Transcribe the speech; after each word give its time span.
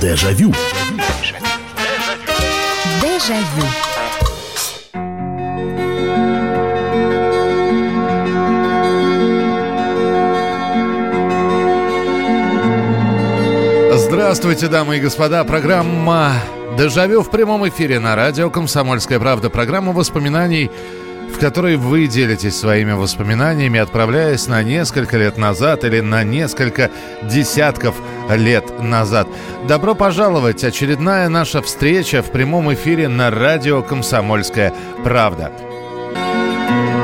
Дежавю. 0.00 0.50
Дежавю. 3.02 3.66
Здравствуйте, 13.92 14.68
дамы 14.68 14.96
и 14.96 15.00
господа. 15.00 15.44
Программа 15.44 16.32
«Дежавю» 16.78 17.22
в 17.22 17.30
прямом 17.30 17.68
эфире 17.68 18.00
на 18.00 18.16
радио 18.16 18.48
«Комсомольская 18.48 19.20
правда». 19.20 19.50
Программа 19.50 19.92
воспоминаний, 19.92 20.70
в 21.34 21.38
которой 21.38 21.76
вы 21.76 22.06
делитесь 22.06 22.58
своими 22.58 22.92
воспоминаниями, 22.92 23.80
отправляясь 23.80 24.46
на 24.48 24.62
несколько 24.62 25.16
лет 25.16 25.38
назад 25.38 25.84
или 25.84 26.00
на 26.00 26.24
несколько 26.24 26.90
десятков 27.22 27.94
лет 28.30 28.80
назад. 28.80 29.28
Добро 29.66 29.94
пожаловать! 29.94 30.64
Очередная 30.64 31.28
наша 31.28 31.62
встреча 31.62 32.22
в 32.22 32.30
прямом 32.30 32.72
эфире 32.74 33.08
на 33.08 33.30
радио 33.30 33.82
«Комсомольская 33.82 34.72
правда». 35.04 35.52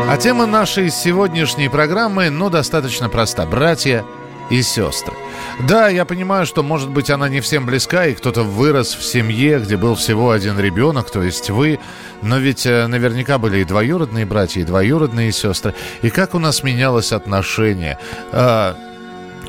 А 0.08 0.16
тема 0.18 0.46
нашей 0.46 0.90
сегодняшней 0.90 1.68
программы, 1.68 2.30
ну, 2.30 2.48
достаточно 2.48 3.08
проста. 3.08 3.44
Братья 3.44 4.04
и 4.50 4.62
сестры. 4.62 5.14
Да, 5.60 5.88
я 5.88 6.04
понимаю, 6.04 6.46
что, 6.46 6.62
может 6.62 6.90
быть, 6.90 7.10
она 7.10 7.28
не 7.28 7.40
всем 7.40 7.66
близка, 7.66 8.06
и 8.06 8.14
кто-то 8.14 8.42
вырос 8.42 8.94
в 8.94 9.02
семье, 9.02 9.58
где 9.58 9.76
был 9.76 9.94
всего 9.94 10.30
один 10.30 10.58
ребенок, 10.58 11.10
то 11.10 11.22
есть 11.22 11.50
вы, 11.50 11.78
но 12.22 12.38
ведь 12.38 12.66
э, 12.66 12.86
наверняка 12.86 13.38
были 13.38 13.58
и 13.58 13.64
двоюродные 13.64 14.26
братья, 14.26 14.60
и 14.60 14.64
двоюродные 14.64 15.32
сестры. 15.32 15.74
И 16.02 16.10
как 16.10 16.34
у 16.34 16.38
нас 16.38 16.62
менялось 16.62 17.12
отношение? 17.12 17.98
Э, 18.32 18.74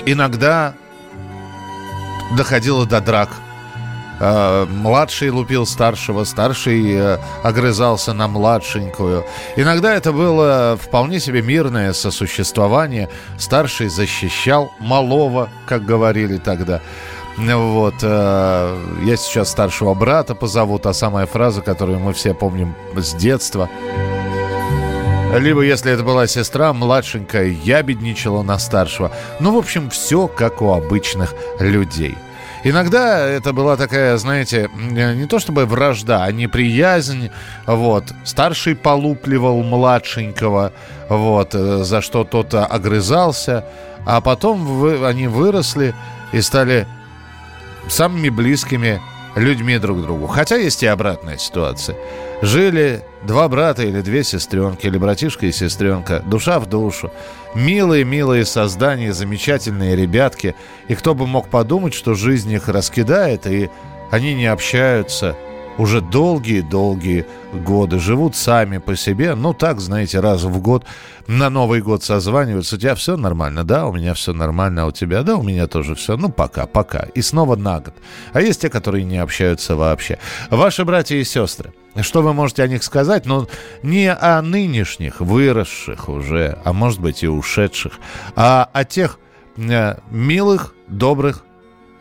иногда 0.06 0.74
доходило 2.36 2.86
до 2.86 3.02
драк– 3.02 3.30
Э, 4.20 4.66
младший 4.66 5.30
лупил 5.30 5.66
старшего, 5.66 6.24
старший 6.24 6.94
э, 6.94 7.18
огрызался 7.44 8.14
на 8.14 8.28
младшенькую. 8.28 9.26
Иногда 9.56 9.94
это 9.96 10.12
было 10.12 10.78
вполне 10.82 11.20
себе 11.20 11.42
мирное 11.42 11.94
сосуществование. 11.94 13.10
Старший 13.38 13.90
защищал 13.90 14.72
малого, 14.80 15.50
как 15.68 15.86
говорили 15.86 16.38
тогда. 16.38 16.82
Вот, 17.38 17.96
э, 18.02 18.78
я 19.06 19.18
сейчас 19.18 19.52
старшего 19.52 19.94
брата 19.94 20.34
позову, 20.34 20.80
та 20.80 20.94
самая 20.94 21.28
фраза, 21.28 21.62
которую 21.62 22.00
мы 22.00 22.14
все 22.14 22.34
помним 22.34 22.74
с 22.96 23.14
детства. 23.14 23.70
Либо, 25.38 25.62
если 25.62 25.92
это 25.92 26.04
была 26.04 26.26
сестра, 26.26 26.74
младшенькая 26.74 27.48
ябедничала 27.48 28.42
на 28.42 28.58
старшего. 28.58 29.12
Ну, 29.40 29.54
в 29.54 29.58
общем, 29.58 29.92
все 29.92 30.28
как 30.28 30.64
у 30.64 30.72
обычных 30.72 31.36
людей. 31.60 32.18
Иногда 32.64 33.20
это 33.20 33.54
была 33.54 33.78
такая, 33.78 34.18
знаете, 34.18 34.70
не 34.76 35.26
то 35.28 35.40
чтобы 35.40 35.66
вражда, 35.66 36.24
а 36.24 36.32
неприязнь. 36.32 37.30
Вот. 37.66 38.06
Старший 38.24 38.76
полупливал 38.76 39.62
младшенького, 39.64 40.74
вот, 41.10 41.54
э, 41.54 41.84
за 41.84 42.02
что 42.02 42.24
тот 42.24 42.54
огрызался. 42.54 43.66
А 44.06 44.22
потом 44.22 44.66
вы, 44.66 45.06
они 45.06 45.28
выросли 45.28 45.94
и 46.32 46.42
стали 46.42 46.88
самыми 47.90 48.30
близкими 48.30 49.02
людьми 49.36 49.78
друг 49.78 50.00
к 50.00 50.02
другу. 50.02 50.28
Хотя 50.28 50.56
есть 50.56 50.84
и 50.84 50.88
обратная 50.88 51.38
ситуация. 51.38 51.96
Жили 52.42 53.04
два 53.24 53.48
брата 53.50 53.84
или 53.84 54.02
две 54.02 54.24
сестренки, 54.24 54.86
или 54.86 54.98
братишка 54.98 55.48
и 55.48 55.52
сестренка, 55.52 56.22
душа 56.26 56.60
в 56.60 56.68
душу. 56.68 57.12
Милые-милые 57.56 58.46
создания, 58.46 59.12
замечательные 59.12 59.96
ребятки. 59.96 60.56
И 60.88 60.94
кто 60.94 61.16
бы 61.16 61.26
мог 61.26 61.50
подумать, 61.50 61.96
что 61.96 62.14
жизнь 62.14 62.52
их 62.52 62.68
раскидает, 62.68 63.48
и 63.48 63.72
они 64.12 64.36
не 64.36 64.46
общаются 64.46 65.36
уже 65.78 66.02
долгие-долгие 66.02 67.26
годы. 67.54 68.00
Живут 68.00 68.36
сами 68.36 68.78
по 68.78 68.96
себе, 68.96 69.36
ну 69.36 69.54
так, 69.54 69.80
знаете, 69.80 70.20
раз 70.20 70.44
в 70.44 70.60
год 70.60 70.86
на 71.28 71.50
Новый 71.50 71.82
год 71.82 72.04
созваниваются. 72.04 72.76
У 72.76 72.80
тебя 72.80 72.96
все 72.96 73.18
нормально? 73.18 73.64
Да, 73.64 73.88
у 73.88 73.94
меня 73.94 74.14
все 74.14 74.34
нормально, 74.34 74.84
а 74.84 74.86
у 74.88 74.92
тебя? 74.92 75.24
Да, 75.24 75.36
у 75.36 75.44
меня 75.44 75.68
тоже 75.68 75.96
все. 75.96 76.18
Ну 76.18 76.30
пока, 76.30 76.66
пока. 76.66 77.08
И 77.14 77.22
снова 77.22 77.56
на 77.56 77.80
год. 77.80 77.94
А 78.34 78.42
есть 78.42 78.62
те, 78.62 78.70
которые 78.70 79.04
не 79.04 79.18
общаются 79.18 79.76
вообще. 79.76 80.20
Ваши 80.50 80.86
братья 80.86 81.16
и 81.16 81.24
сестры– 81.24 81.74
что 82.04 82.22
вы 82.22 82.34
можете 82.34 82.64
о 82.64 82.68
них 82.68 82.84
сказать? 82.84 83.26
Ну, 83.26 83.48
не 83.84 84.12
о 84.12 84.42
нынешних, 84.42 85.20
выросших 85.20 86.10
уже, 86.10 86.58
а 86.64 86.74
может 86.74 87.00
быть 87.00 87.24
и 87.24 87.28
ушедших, 87.28 87.94
а 88.36 88.70
о 88.72 88.84
тех 88.84 89.20
э, 89.58 89.98
милых, 90.12 90.76
добрых 90.88 91.44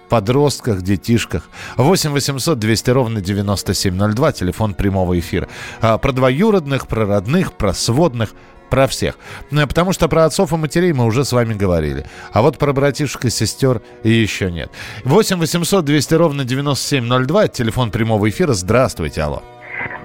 подростках, 0.08 0.82
детишках. 0.82 1.48
8 1.76 2.10
800 2.10 2.58
200 2.58 2.90
ровно 2.90 3.20
9702, 3.20 4.32
телефон 4.32 4.74
прямого 4.74 5.18
эфира. 5.18 5.48
А, 5.80 5.98
про 5.98 6.12
двоюродных, 6.12 6.86
про 6.86 7.06
родных, 7.06 7.52
про 7.52 7.72
сводных, 7.72 8.30
про 8.70 8.86
всех. 8.86 9.16
Ну, 9.50 9.66
потому 9.66 9.92
что 9.92 10.08
про 10.08 10.24
отцов 10.24 10.52
и 10.52 10.56
матерей 10.56 10.92
мы 10.92 11.04
уже 11.04 11.24
с 11.24 11.32
вами 11.32 11.54
говорили. 11.54 12.06
А 12.32 12.42
вот 12.42 12.58
про 12.58 12.72
братишек 12.72 13.24
и 13.24 13.30
сестер 13.30 13.80
еще 14.02 14.50
нет. 14.50 14.70
8 15.04 15.38
800 15.38 15.84
200 15.84 16.14
ровно 16.14 16.44
9702, 16.44 17.48
телефон 17.48 17.90
прямого 17.90 18.28
эфира. 18.28 18.52
Здравствуйте, 18.52 19.22
алло. 19.22 19.42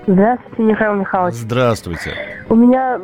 Здравствуйте, 0.07 0.63
Михаил 0.63 0.95
Михайлович. 0.95 1.35
Здравствуйте. 1.35 2.15
У 2.49 2.55
меня 2.55 2.99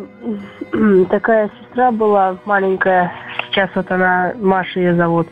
такая 1.09 1.49
сестра 1.61 1.91
была 1.91 2.37
маленькая. 2.45 3.11
Сейчас 3.51 3.69
вот 3.75 3.89
она, 3.91 4.33
Маша 4.39 4.79
ее 4.79 4.95
зовут. 4.95 5.27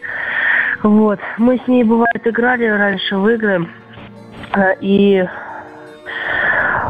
Вот. 0.85 1.19
Мы 1.39 1.57
с 1.57 1.67
ней, 1.67 1.83
бывает, 1.83 2.27
играли 2.27 2.65
раньше 2.65 3.17
в 3.17 3.27
игры. 3.27 3.67
А, 4.51 4.73
и 4.79 5.25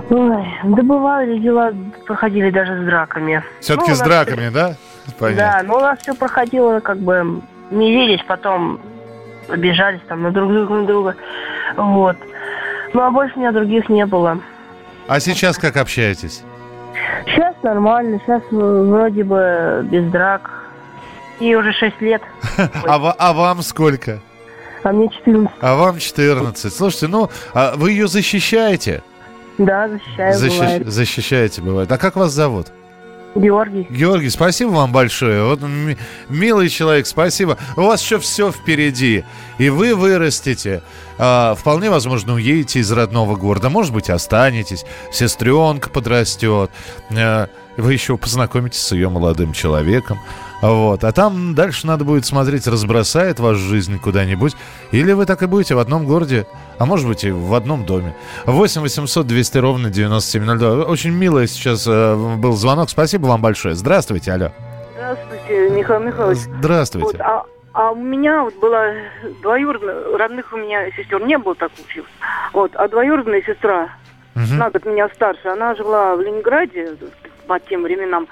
Ой, 0.09 0.45
да 0.66 0.83
бывали 0.83 1.39
дела, 1.39 1.72
проходили 2.05 2.50
даже 2.50 2.81
с 2.81 2.85
драками. 2.85 3.41
Все-таки 3.61 3.91
ну, 3.91 3.95
с 3.95 4.01
драками, 4.01 4.50
все... 4.50 4.51
да? 4.51 4.75
Понятно. 5.17 5.38
Да, 5.38 5.63
но 5.63 5.78
у 5.78 5.79
нас 5.79 6.00
все 6.00 6.13
проходило 6.13 6.81
как 6.81 6.97
бы 6.97 7.41
видишь, 7.72 8.23
потом 8.28 8.81
обижались 9.47 10.01
там 10.09 10.23
на 10.23 10.31
друг 10.31 10.51
друга, 10.51 10.73
на 10.73 10.85
друга. 10.85 11.16
Вот. 11.78 12.17
Ну, 12.94 13.01
а 13.01 13.11
больше 13.11 13.35
у 13.38 13.39
меня 13.39 13.53
других 13.53 13.88
не 13.88 14.05
было. 14.05 14.39
А 15.07 15.19
сейчас 15.22 15.57
как 15.57 15.78
общаетесь? 15.78 16.44
Сейчас 17.25 17.55
нормально, 17.63 18.19
сейчас 18.25 18.41
вроде 18.51 19.23
бы 19.23 19.88
без 19.89 20.03
драк. 20.11 20.65
И 21.40 21.56
уже 21.56 21.73
6 21.73 22.01
лет. 22.01 22.22
а, 22.57 23.16
а 23.18 23.34
вам 23.34 23.62
сколько? 23.62 24.22
А 24.84 24.91
мне 24.91 25.09
14. 25.09 25.56
А 25.62 25.75
вам 25.75 26.00
14. 26.00 26.73
Слушайте, 26.73 27.07
ну, 27.07 27.29
а 27.53 27.75
вы 27.75 27.91
ее 27.91 28.07
защищаете? 28.07 29.01
Да, 29.57 29.88
защищаю, 29.88 30.34
Защищ... 30.34 30.59
бывает. 30.59 30.88
Защищаете, 30.88 31.62
бывает. 31.62 31.91
А 31.91 31.97
как 31.97 32.16
вас 32.16 32.31
зовут? 32.31 32.68
Георгий. 33.35 33.85
Георгий, 33.90 34.29
спасибо 34.29 34.69
вам 34.69 34.94
большое. 34.94 35.44
Вот 35.44 35.59
милый 36.29 36.69
человек, 36.69 37.06
спасибо. 37.06 37.57
У 37.75 37.81
вас 37.81 38.02
еще 38.02 38.17
все 38.19 38.52
впереди. 38.52 39.25
И 39.57 39.69
вы 39.69 39.94
вырастете. 39.94 40.81
А, 41.17 41.56
вполне 41.56 41.90
возможно, 41.90 42.35
уедете 42.35 42.79
из 42.79 42.91
родного 42.91 43.35
города. 43.35 43.69
Может 43.69 43.94
быть, 43.94 44.09
останетесь. 44.09 44.85
Сестренка 45.12 45.90
подрастет. 45.90 46.72
А, 47.12 47.50
вы 47.75 47.94
еще 47.94 48.17
познакомитесь 48.17 48.81
с 48.81 48.91
ее 48.94 49.09
молодым 49.09 49.52
человеком. 49.52 50.17
Вот. 50.72 51.03
А 51.03 51.12
там 51.12 51.53
дальше 51.53 51.86
надо 51.86 52.06
будет 52.06 52.26
смотреть, 52.26 52.68
разбросает 52.68 53.40
вашу 53.40 53.59
жизнь 53.59 54.00
куда-нибудь. 54.00 54.56
Или 54.92 55.12
вы 55.12 55.26
так 55.26 55.44
и 55.44 55.46
будете 55.46 55.76
в 55.76 55.80
одном 55.80 56.06
городе, 56.06 56.48
а 56.80 56.86
может 56.86 57.08
быть 57.08 57.24
и 57.24 57.31
в 57.31 57.53
одном 57.53 57.86
доме. 57.86 58.16
8 58.46 58.81
800 58.81 59.28
200 59.28 59.58
ровно 59.59 59.90
9702. 59.90 60.86
Очень 60.86 61.12
милый 61.12 61.48
сейчас 61.48 61.86
э, 61.88 62.16
был 62.38 62.53
звонок. 62.53 62.90
Спасибо 62.90 63.28
вам 63.28 63.42
большое. 63.42 63.76
Здравствуйте, 63.76 64.31
алло. 64.31 64.52
Здравствуйте, 64.96 65.70
Михаил 65.70 66.00
Михайлович. 66.00 66.40
Здравствуйте. 66.40 67.08
Вот, 67.08 67.22
а, 67.22 67.46
а 67.74 67.92
у 67.92 67.96
меня 67.96 68.44
вот 68.44 68.56
была 68.56 68.92
двоюродная, 69.44 70.18
родных 70.18 70.52
у 70.52 70.58
меня 70.58 70.90
сестер 70.91 71.22
не 71.23 71.38
было, 71.38 71.53
так 71.53 71.72
получилось. 71.73 72.09
Вот, 72.53 72.72
а 72.76 72.88
двоюродная 72.88 73.44
сестра, 73.44 73.90
угу. 74.35 74.53
на 74.58 74.72
год 74.72 74.85
меня 74.85 75.09
старше, 75.09 75.47
она 75.47 75.76
жила 75.76 76.16
в 76.16 76.22
Ленинграде 76.22 76.96
по 77.46 77.59
тем 77.59 77.84
временам 77.84 78.28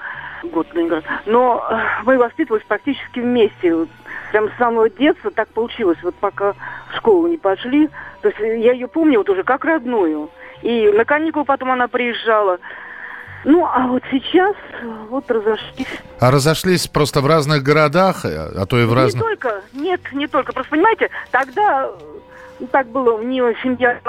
год 0.50 0.66
Ленинград. 0.74 1.04
Но 1.26 1.66
э, 1.68 1.76
мы 2.04 2.18
воспитывались 2.18 2.64
практически 2.64 3.20
вместе. 3.20 3.86
Прям 4.30 4.50
с 4.50 4.56
самого 4.56 4.90
детства 4.90 5.30
так 5.30 5.48
получилось. 5.48 5.98
Вот 6.02 6.14
пока 6.16 6.52
в 6.90 6.96
школу 6.96 7.26
не 7.26 7.36
пошли. 7.36 7.88
То 8.20 8.28
есть 8.28 8.40
я 8.40 8.72
ее 8.72 8.88
помню 8.88 9.18
вот 9.18 9.28
уже 9.28 9.44
как 9.44 9.64
родную. 9.64 10.30
И 10.62 10.90
на 10.90 11.04
каникулы 11.04 11.44
потом 11.44 11.70
она 11.70 11.88
приезжала. 11.88 12.58
Ну, 13.44 13.66
а 13.66 13.86
вот 13.86 14.02
сейчас 14.10 14.56
вот 15.10 15.30
разошлись. 15.30 15.86
А 16.18 16.30
разошлись 16.30 16.86
просто 16.86 17.20
в 17.20 17.26
разных 17.26 17.62
городах, 17.62 18.24
а 18.24 18.64
то 18.64 18.78
и 18.80 18.86
в 18.86 18.94
разных... 18.94 19.14
Не 19.14 19.20
только, 19.20 19.62
нет, 19.74 20.00
не 20.12 20.26
только. 20.26 20.52
Просто, 20.54 20.70
понимаете, 20.70 21.10
тогда 21.30 21.90
ну, 22.60 22.66
так 22.68 22.86
было, 22.88 23.14
у 23.14 23.22
нее 23.22 23.54
семья, 23.62 24.00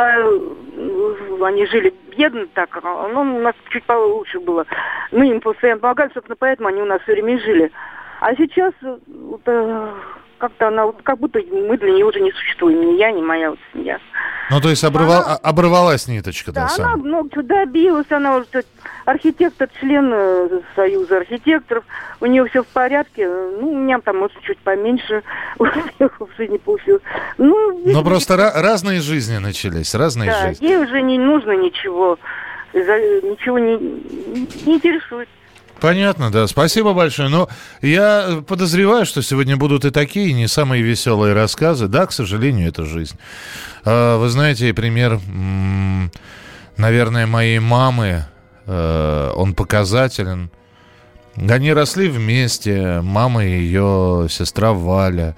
они 1.44 1.66
жили 1.66 1.94
бедно 2.16 2.46
так, 2.54 2.78
ну, 2.84 3.22
у 3.22 3.40
нас 3.42 3.56
чуть 3.70 3.84
получше 3.86 4.40
было. 4.40 4.66
Мы 5.12 5.30
им 5.30 5.42
постоянно 5.42 5.82
помогали, 5.82 6.12
собственно, 6.14 6.36
поэтому 6.38 6.70
они 6.70 6.82
у 6.82 6.86
нас 6.86 7.02
все 7.02 7.14
время 7.14 7.40
жили. 7.40 7.72
А 8.22 8.36
сейчас 8.36 8.74
вот, 8.82 9.42
э, 9.46 9.94
как-то 10.38 10.68
она, 10.68 10.92
как 11.04 11.20
будто 11.20 11.40
мы 11.52 11.78
для 11.78 11.92
нее 11.92 12.06
уже 12.06 12.22
не 12.22 12.32
существуем, 12.32 12.82
ни 12.82 12.98
я, 12.98 13.12
ни 13.12 13.22
моя 13.22 13.52
вот 13.52 13.60
семья. 13.74 14.00
Ну, 14.50 14.62
то 14.62 14.70
есть 14.70 14.84
обрывал, 14.84 15.24
она, 15.24 15.36
оборвалась 15.36 16.08
ниточка, 16.08 16.52
да? 16.52 16.68
Да, 16.78 16.86
она 16.86 16.96
ну, 16.98 17.24
добилась, 17.24 18.10
она 18.12 18.38
уже 18.38 18.64
архитектор, 19.06 19.70
член 19.80 20.12
э, 20.14 20.62
Союза 20.76 21.18
архитекторов, 21.18 21.84
у 22.20 22.26
нее 22.26 22.46
все 22.48 22.64
в 22.64 22.68
порядке, 22.68 23.28
ну, 23.28 23.72
у 23.72 23.78
меня 23.78 24.00
там, 24.00 24.18
может, 24.18 24.40
чуть 24.42 24.58
поменьше 24.60 25.24
успехов 25.58 26.30
в 26.34 26.38
жизни 26.38 26.58
получилось. 26.58 27.04
Ну, 27.38 27.82
Но 27.86 28.04
просто 28.04 28.36
разные 28.36 29.02
жизни 29.02 29.38
начались, 29.38 29.94
разные 29.96 30.32
да, 30.32 30.48
жизни. 30.48 30.66
ей 30.66 30.78
уже 30.78 31.02
не 31.02 31.18
нужно 31.18 31.52
ничего, 31.52 32.18
ничего 32.74 33.60
не, 33.60 33.78
не 34.66 34.76
интересует. 34.76 35.30
Понятно, 35.80 36.32
да. 36.32 36.48
Спасибо 36.48 36.94
большое. 36.94 37.30
Но 37.30 37.50
я 37.82 38.42
подозреваю, 38.48 39.06
что 39.06 39.22
сегодня 39.22 39.58
будут 39.58 39.86
и 39.86 39.92
такие 39.92 40.34
не 40.34 40.48
самые 40.48 40.82
веселые 40.82 41.34
рассказы. 41.34 41.88
Да, 41.88 42.06
к 42.06 42.12
сожалению, 42.12 42.70
это 42.70 42.86
жизнь. 42.86 43.20
А, 43.84 44.18
вы 44.18 44.30
знаете, 44.30 44.74
пример, 44.74 45.20
наверное, 46.78 47.28
моей 47.28 47.60
мамы, 47.60 48.26
он 48.68 49.54
показателен. 49.54 50.50
Они 51.36 51.74
росли 51.74 52.08
вместе. 52.10 53.02
Мама 53.02 53.46
и 53.46 53.50
ее 53.50 54.28
сестра 54.30 54.74
Валя 54.74 55.36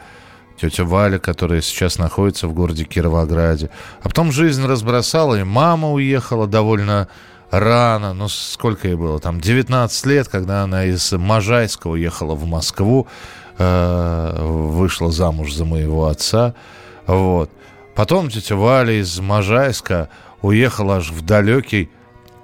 тетя 0.60 0.84
Валя, 0.84 1.20
которая 1.20 1.62
сейчас 1.62 1.98
находится 1.98 2.48
в 2.48 2.54
городе 2.54 2.84
Кировограде. 2.84 3.70
А 4.02 4.10
потом 4.10 4.32
жизнь 4.32 4.66
разбросала, 4.66 5.40
и 5.40 5.44
мама 5.44 5.92
уехала 5.92 6.48
довольно 6.48 7.08
рано, 7.52 8.14
ну 8.14 8.28
сколько 8.28 8.88
ей 8.88 8.96
было, 8.96 9.20
там 9.20 9.40
19 9.40 10.06
лет, 10.08 10.28
когда 10.28 10.64
она 10.64 10.86
из 10.86 11.12
Можайска 11.14 11.88
уехала 11.88 12.36
в 12.36 12.46
Москву, 12.46 13.08
э, 13.58 14.38
вышла 14.42 15.12
замуж 15.12 15.54
за 15.54 15.66
моего 15.66 16.08
отца, 16.08 16.56
вот. 17.06 17.50
Потом 17.96 18.30
тетя 18.30 18.56
Валя 18.56 19.00
из 19.00 19.20
Можайска 19.20 20.10
уехала 20.42 20.98
аж 20.98 21.10
в 21.10 21.22
далекий 21.22 21.90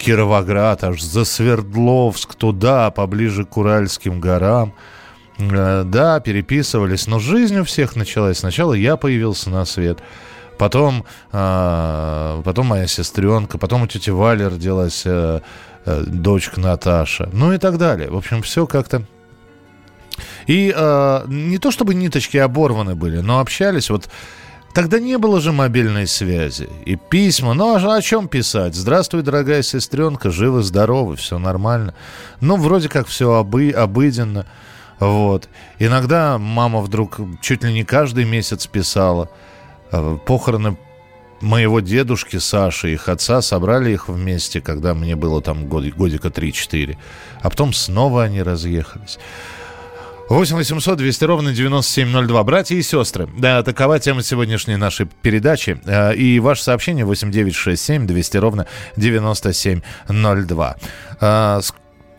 Кировоград, 0.03 0.83
аж 0.83 1.01
за 1.01 1.25
Свердловск, 1.25 2.35
туда, 2.35 2.91
поближе 2.91 3.45
к 3.45 3.57
Уральским 3.57 4.19
горам. 4.19 4.73
Э, 5.38 5.83
да, 5.85 6.19
переписывались, 6.19 7.07
но 7.07 7.19
жизнь 7.19 7.59
у 7.59 7.63
всех 7.63 7.95
началась. 7.95 8.39
Сначала 8.39 8.73
я 8.73 8.97
появился 8.97 9.50
на 9.50 9.65
свет– 9.65 10.00
Потом, 10.57 11.03
э, 11.31 12.41
потом 12.44 12.67
моя 12.67 12.88
сестренка, 12.88 13.57
потом 13.57 13.83
у 13.83 13.88
тети 13.88 14.11
Вали 14.11 14.45
родилась 14.45 15.03
э, 15.05 15.41
дочка 15.85 16.59
Наташа, 16.59 17.29
ну 17.33 17.53
и 17.53 17.57
так 17.57 17.77
далее. 17.77 18.09
В 18.09 18.17
общем, 18.17 18.41
все 18.41 18.67
как-то... 18.67 19.03
И 20.45 20.73
э, 20.75 21.23
не 21.27 21.57
то 21.57 21.71
чтобы 21.71 21.95
ниточки 21.95 22.38
оборваны 22.38 22.95
были, 22.95 23.19
но 23.19 23.39
общались 23.39 23.89
вот... 23.89 24.09
Тогда 24.74 25.00
не 25.00 25.20
было 25.20 25.40
же 25.40 25.52
мобильной 25.52 26.08
связи 26.08 26.68
и 26.86 26.96
письма. 26.96 27.54
Ну, 27.54 27.75
а 27.75 27.96
о 27.96 28.02
чем 28.02 28.28
писать? 28.28 28.74
Здравствуй, 28.74 29.22
дорогая 29.22 29.62
сестренка, 29.62 30.31
живы, 30.31 30.64
здоровы, 30.64 31.16
все 31.16 31.38
нормально. 31.38 31.94
Ну, 32.42 32.58
вроде 32.58 32.90
как 32.90 33.06
все 33.06 33.34
обы 33.34 33.70
обыденно. 33.70 34.48
Вот. 35.00 35.48
Иногда 35.78 36.40
мама 36.40 36.81
вдруг 36.81 37.20
чуть 37.42 37.64
ли 37.64 37.72
не 37.72 37.84
каждый 37.84 38.25
месяц 38.25 38.66
писала. 38.66 39.30
Э, 39.92 40.18
похороны 40.25 40.75
моего 41.40 41.80
дедушки 41.80 42.38
Саши, 42.38 42.94
их 42.94 43.10
отца, 43.10 43.44
собрали 43.44 43.92
их 43.92 44.08
вместе, 44.08 44.60
когда 44.60 44.96
мне 44.96 45.16
было 45.16 45.42
там 45.42 45.68
год, 45.68 45.86
годика 45.90 46.30
3-4. 46.30 46.98
А 47.42 47.50
потом 47.50 47.74
снова 47.74 48.24
они 48.24 48.42
разъехались. 48.42 49.20
8 50.33 50.56
800 50.56 50.97
200 50.97 51.25
ровно 51.25 51.53
9702. 51.53 52.44
Братья 52.44 52.75
и 52.75 52.81
сестры, 52.81 53.30
да, 53.38 53.62
такова 53.62 54.00
тема 54.00 54.24
сегодняшней 54.24 54.77
нашей 54.77 55.06
передачи. 55.06 55.80
Э, 55.85 56.15
и 56.15 56.39
ваше 56.39 56.63
сообщение 56.63 57.06
8 57.06 57.30
9 57.30 57.53
6 57.53 57.80
7 57.80 58.07
200 58.07 58.38
ровно 58.38 58.65
9702 58.97 60.77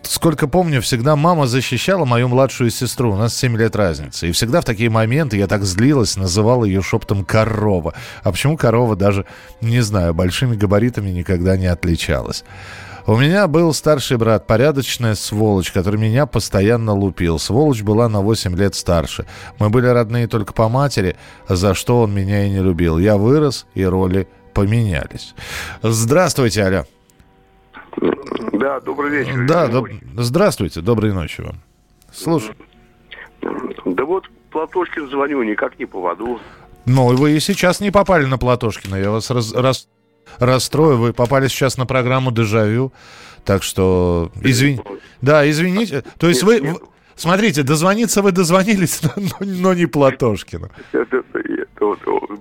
сколько 0.03 0.47
помню, 0.47 0.81
всегда 0.83 1.17
мама 1.17 1.47
защищала 1.47 2.05
мою 2.05 2.29
младшую 2.29 2.71
сестру. 2.71 3.15
У 3.15 3.17
нас 3.17 3.35
7 3.37 3.57
лет 3.57 3.75
разницы. 3.75 4.29
И 4.29 4.33
всегда 4.33 4.61
в 4.61 4.65
такие 4.65 4.91
моменты 4.91 5.37
я 5.39 5.47
так 5.47 5.65
злилась, 5.65 6.17
называла 6.17 6.67
ее 6.67 6.83
шептом 6.83 7.25
«корова». 7.25 7.95
А 8.23 8.31
почему 8.31 8.59
корова 8.59 8.97
даже, 8.97 9.25
не 9.63 9.81
знаю, 9.81 10.13
большими 10.15 10.57
габаритами 10.57 11.11
никогда 11.11 11.57
не 11.57 11.67
отличалась. 11.67 12.45
У 13.07 13.17
меня 13.17 13.47
был 13.49 13.75
старший 13.75 14.17
брат, 14.17 14.47
порядочная 14.47 15.15
сволочь, 15.15 15.71
который 15.73 16.01
меня 16.01 16.25
постоянно 16.25 16.95
лупил. 16.95 17.39
Сволочь 17.39 17.83
была 17.83 18.09
на 18.09 18.23
8 18.23 18.57
лет 18.57 18.75
старше. 18.75 19.27
Мы 19.59 19.69
были 19.69 19.87
родные 19.87 20.27
только 20.27 20.55
по 20.55 20.71
матери, 20.71 21.17
за 21.47 21.75
что 21.75 22.01
он 22.01 22.15
меня 22.15 22.47
и 22.47 22.51
не 22.51 22.61
любил. 22.61 22.99
Я 22.99 23.19
вырос, 23.19 23.67
и 23.75 23.85
роли 23.85 24.27
поменялись. 24.55 25.35
Здравствуйте, 25.83 26.63
Аля. 26.63 26.87
Да, 28.53 28.81
добрый 28.81 29.11
вечер. 29.11 29.47
Да, 29.47 29.69
доб... 29.69 29.89
здравствуйте, 30.17 30.81
доброй 30.81 31.13
ночи 31.13 31.43
вам. 31.43 31.61
Слушай. 32.11 32.55
Да 33.85 34.05
вот 34.07 34.25
Платошкин 34.51 35.11
звоню, 35.11 35.43
никак 35.43 35.79
не 35.79 35.85
поводу. 35.85 36.41
Ну, 36.87 37.15
вы 37.15 37.33
и 37.33 37.41
сейчас 37.41 37.81
не 37.81 37.91
попали 37.91 38.25
на 38.25 38.39
Платошкина. 38.39 38.97
Я 38.97 39.11
вас 39.11 39.31
раз, 39.31 39.53
раз, 39.53 39.89
расстрою. 40.39 40.99
Вы 40.99 41.13
попали 41.13 41.49
сейчас 41.49 41.77
на 41.77 41.87
программу 41.87 42.31
«Дежавю». 42.31 42.93
Так 43.45 43.63
что, 43.63 44.31
извини... 44.43 44.81
Да, 45.21 45.49
извините. 45.49 46.03
То 46.19 46.29
есть 46.29 46.43
нет, 46.43 46.63
вы... 46.63 46.69
Нет. 46.69 46.83
Смотрите, 47.17 47.63
дозвониться 47.63 48.23
вы 48.23 48.33
дозвонились, 48.33 49.01
но, 49.03 49.37
но 49.41 49.75
не 49.75 49.87
Платошкину. 49.87 50.71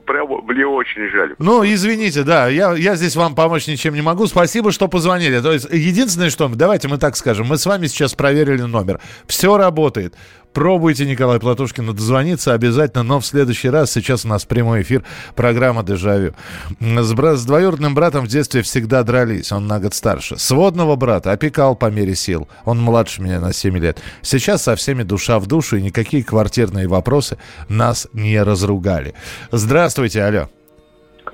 Прямо 0.05 0.41
мне 0.41 0.65
очень 0.65 1.09
жаль. 1.09 1.35
Ну, 1.37 1.63
извините, 1.63 2.23
да, 2.23 2.47
я, 2.47 2.73
я 2.73 2.95
здесь 2.95 3.15
вам 3.15 3.35
помочь 3.35 3.67
ничем 3.67 3.93
не 3.93 4.01
могу. 4.01 4.27
Спасибо, 4.27 4.71
что 4.71 4.87
позвонили. 4.87 5.39
То 5.41 5.51
есть, 5.51 5.67
единственное, 5.71 6.29
что, 6.29 6.47
давайте 6.47 6.87
мы 6.87 6.97
так 6.97 7.15
скажем, 7.15 7.47
мы 7.47 7.57
с 7.57 7.65
вами 7.65 7.87
сейчас 7.87 8.13
проверили 8.13 8.63
номер. 8.63 8.99
Все 9.27 9.57
работает. 9.57 10.15
Пробуйте, 10.53 11.05
Николай 11.05 11.39
Платушкин, 11.39 11.95
дозвониться 11.95 12.53
обязательно, 12.53 13.01
но 13.03 13.19
в 13.19 13.25
следующий 13.25 13.69
раз, 13.69 13.91
сейчас 13.91 14.23
у 14.23 14.27
нас 14.27 14.45
прямой 14.45 14.83
эфир, 14.83 15.03
программа 15.35 15.83
«Дежавю». 15.83 16.35
С, 16.79 17.13
бра- 17.13 17.35
с 17.35 17.45
двоюродным 17.45 17.95
братом 17.95 18.25
в 18.25 18.27
детстве 18.27 18.61
всегда 18.61 19.03
дрались, 19.03 19.51
он 19.51 19.65
на 19.65 19.79
год 19.79 19.95
старше. 19.95 20.37
Сводного 20.37 20.95
брата 20.95 21.31
опекал 21.31 21.75
по 21.75 21.89
мере 21.89 22.13
сил, 22.13 22.47
он 22.65 22.79
младше 22.79 23.21
меня 23.23 23.39
на 23.39 23.51
7 23.51 23.77
лет. 23.79 23.99
Сейчас 24.21 24.63
со 24.63 24.75
всеми 24.75 25.01
душа 25.01 25.39
в 25.39 25.47
душу, 25.47 25.77
и 25.77 25.81
никакие 25.81 26.23
квартирные 26.23 26.87
вопросы 26.87 27.37
нас 27.67 28.07
не 28.13 28.41
разругали. 28.41 29.15
Здравствуйте, 29.51 30.23
алло. 30.23 30.49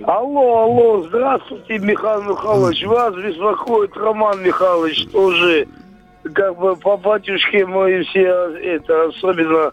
Алло, 0.05 0.63
алло, 0.63 1.03
здравствуйте, 1.09 1.77
Михаил 1.79 2.21
Михайлович. 2.23 2.85
Вас 2.85 3.13
беспокоит 3.15 3.91
Роман 3.97 4.41
Михайлович, 4.41 5.07
тоже 5.11 5.67
как 6.33 6.57
бы 6.57 6.75
по 6.75 6.97
батюшке 6.97 7.65
мы 7.65 8.03
все, 8.03 8.27
это, 8.55 9.09
особенно 9.09 9.71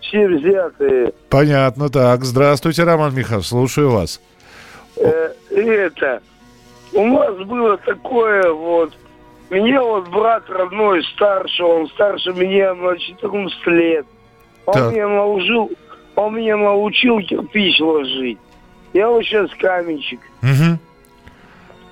все 0.00 0.28
взятые. 0.28 1.12
Понятно, 1.28 1.88
так. 1.88 2.24
Здравствуйте, 2.24 2.84
Роман 2.84 3.14
Михайлович, 3.14 3.48
слушаю 3.48 3.90
вас. 3.90 4.20
Э, 4.96 5.32
это, 5.50 6.22
у 6.92 7.06
нас 7.06 7.36
было 7.46 7.76
такое 7.78 8.50
вот, 8.52 8.92
меня 9.50 9.82
вот 9.82 10.08
брат 10.08 10.48
родной 10.48 11.02
старше, 11.14 11.62
он 11.62 11.88
старше 11.88 12.32
меня 12.32 12.74
на 12.74 12.96
14 12.96 13.66
лет. 13.66 14.06
Он 14.66 14.74
так. 14.74 14.92
меня 14.92 15.08
научил, 15.08 15.70
он 16.14 16.34
меня 16.34 16.56
научил 16.56 17.20
кирпич 17.20 17.80
ложить. 17.80 18.38
Я 18.92 19.08
вот 19.08 19.24
сейчас 19.24 19.50
каменщик. 19.58 20.20
Угу. 20.42 20.78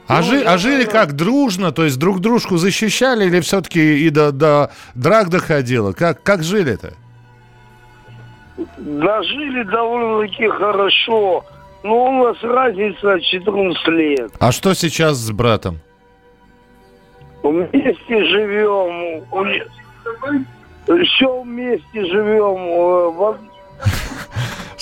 А, 0.06 0.20
ну, 0.20 0.22
жи, 0.22 0.42
а 0.44 0.58
жили 0.58 0.84
как, 0.84 1.14
дружно? 1.14 1.72
То 1.72 1.84
есть 1.84 1.98
друг 1.98 2.20
дружку 2.20 2.56
защищали 2.56 3.24
или 3.26 3.40
все-таки 3.40 4.06
и 4.06 4.10
до, 4.10 4.32
до 4.32 4.70
драк 4.94 5.30
доходило? 5.30 5.92
Как, 5.92 6.22
как 6.22 6.42
жили-то? 6.42 6.94
Да, 8.78 9.22
жили 9.22 9.62
довольно-таки 9.64 10.48
хорошо. 10.48 11.44
Но 11.82 12.04
у 12.04 12.24
нас 12.24 12.36
разница 12.42 13.20
14 13.20 13.88
лет. 13.88 14.32
А 14.38 14.52
что 14.52 14.74
сейчас 14.74 15.16
с 15.18 15.30
братом? 15.30 15.80
Вместе 17.42 18.24
живем. 18.24 19.22
Все 20.86 21.42
вместе 21.42 22.04
живем. 22.06 23.36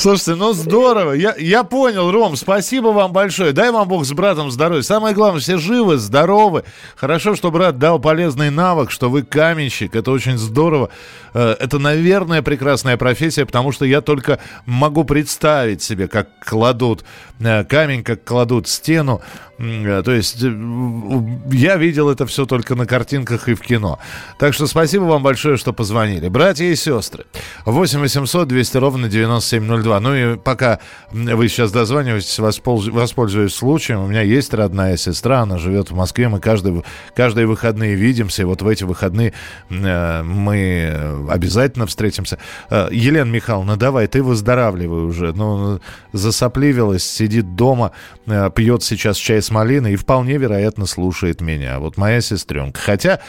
Слушайте, 0.02 0.34
ну 0.34 0.52
здорово. 0.52 1.12
Я, 1.12 1.36
я 1.38 1.62
понял, 1.62 2.10
Ром, 2.10 2.34
спасибо 2.34 2.88
вам 2.88 3.12
большое. 3.12 3.52
Дай 3.52 3.70
вам 3.70 3.86
Бог 3.86 4.04
с 4.04 4.12
братом 4.12 4.50
здоровья. 4.50 4.82
Самое 4.82 5.14
главное, 5.14 5.40
все 5.40 5.58
живы, 5.58 5.96
здоровы. 5.96 6.64
Хорошо, 6.96 7.36
что 7.36 7.52
брат 7.52 7.78
дал 7.78 8.00
полезный 8.00 8.50
навык, 8.50 8.90
что 8.90 9.08
вы 9.08 9.22
каменщик. 9.22 9.94
Это 9.94 10.10
очень 10.10 10.38
здорово. 10.38 10.88
Э, 11.34 11.54
это, 11.56 11.78
наверное, 11.78 12.42
прекрасная 12.42 12.96
профессия, 12.96 13.46
потому 13.46 13.70
что 13.70 13.84
я 13.84 14.00
только 14.00 14.40
могу 14.66 15.04
представить 15.04 15.84
себе, 15.84 16.08
как 16.08 16.30
кладут 16.40 17.04
э, 17.38 17.62
камень, 17.62 18.02
как 18.02 18.24
кладут 18.24 18.66
стену. 18.66 19.20
Э, 19.62 20.02
то 20.04 20.12
есть 20.12 20.42
я 20.42 21.76
видел 21.76 22.10
это 22.10 22.26
все 22.26 22.46
только 22.46 22.74
на 22.74 22.86
картинках 22.86 23.48
и 23.48 23.54
в 23.54 23.60
кино. 23.60 23.98
Так 24.38 24.54
что 24.54 24.66
спасибо 24.66 25.04
вам 25.04 25.22
большое, 25.22 25.56
что 25.56 25.72
позвонили. 25.72 26.28
Братья 26.28 26.64
и 26.64 26.74
сестры. 26.74 27.24
8 27.64 28.00
800 28.00 28.48
200 28.48 28.76
ровно 28.78 29.08
9702. 29.08 30.00
Ну 30.00 30.14
и 30.14 30.36
пока 30.36 30.80
вы 31.12 31.48
сейчас 31.48 31.70
дозваниваетесь, 31.70 32.38
воспользуюсь 32.38 33.54
случаем. 33.54 34.00
У 34.00 34.08
меня 34.08 34.22
есть 34.22 34.52
родная 34.52 34.96
сестра, 34.96 35.40
она 35.40 35.58
живет 35.58 35.90
в 35.90 35.94
Москве. 35.94 36.28
Мы 36.28 36.40
каждый, 36.40 36.82
каждые 37.14 37.46
выходные 37.46 37.94
видимся. 37.94 38.42
И 38.42 38.44
вот 38.44 38.62
в 38.62 38.68
эти 38.68 38.84
выходные 38.84 39.32
мы 39.68 41.26
обязательно 41.30 41.86
встретимся. 41.86 42.38
Э, 42.68 42.88
Елена 42.90 43.30
Михайловна, 43.30 43.76
давай, 43.76 44.08
ты 44.08 44.22
выздоравливай 44.22 45.04
уже. 45.04 45.32
Ну, 45.32 45.80
засопливилась, 46.12 47.04
сидит 47.04 47.54
дома, 47.54 47.92
э, 48.26 48.50
пьет 48.54 48.82
сейчас 48.82 49.16
чай 49.16 49.40
с 49.40 49.51
малиной 49.52 49.92
и 49.92 49.96
вполне 49.96 50.36
вероятно 50.38 50.86
слушает 50.86 51.40
меня. 51.40 51.78
Вот 51.78 51.96
моя 51.96 52.20
сестренка. 52.20 52.80
Хотя 52.80 53.20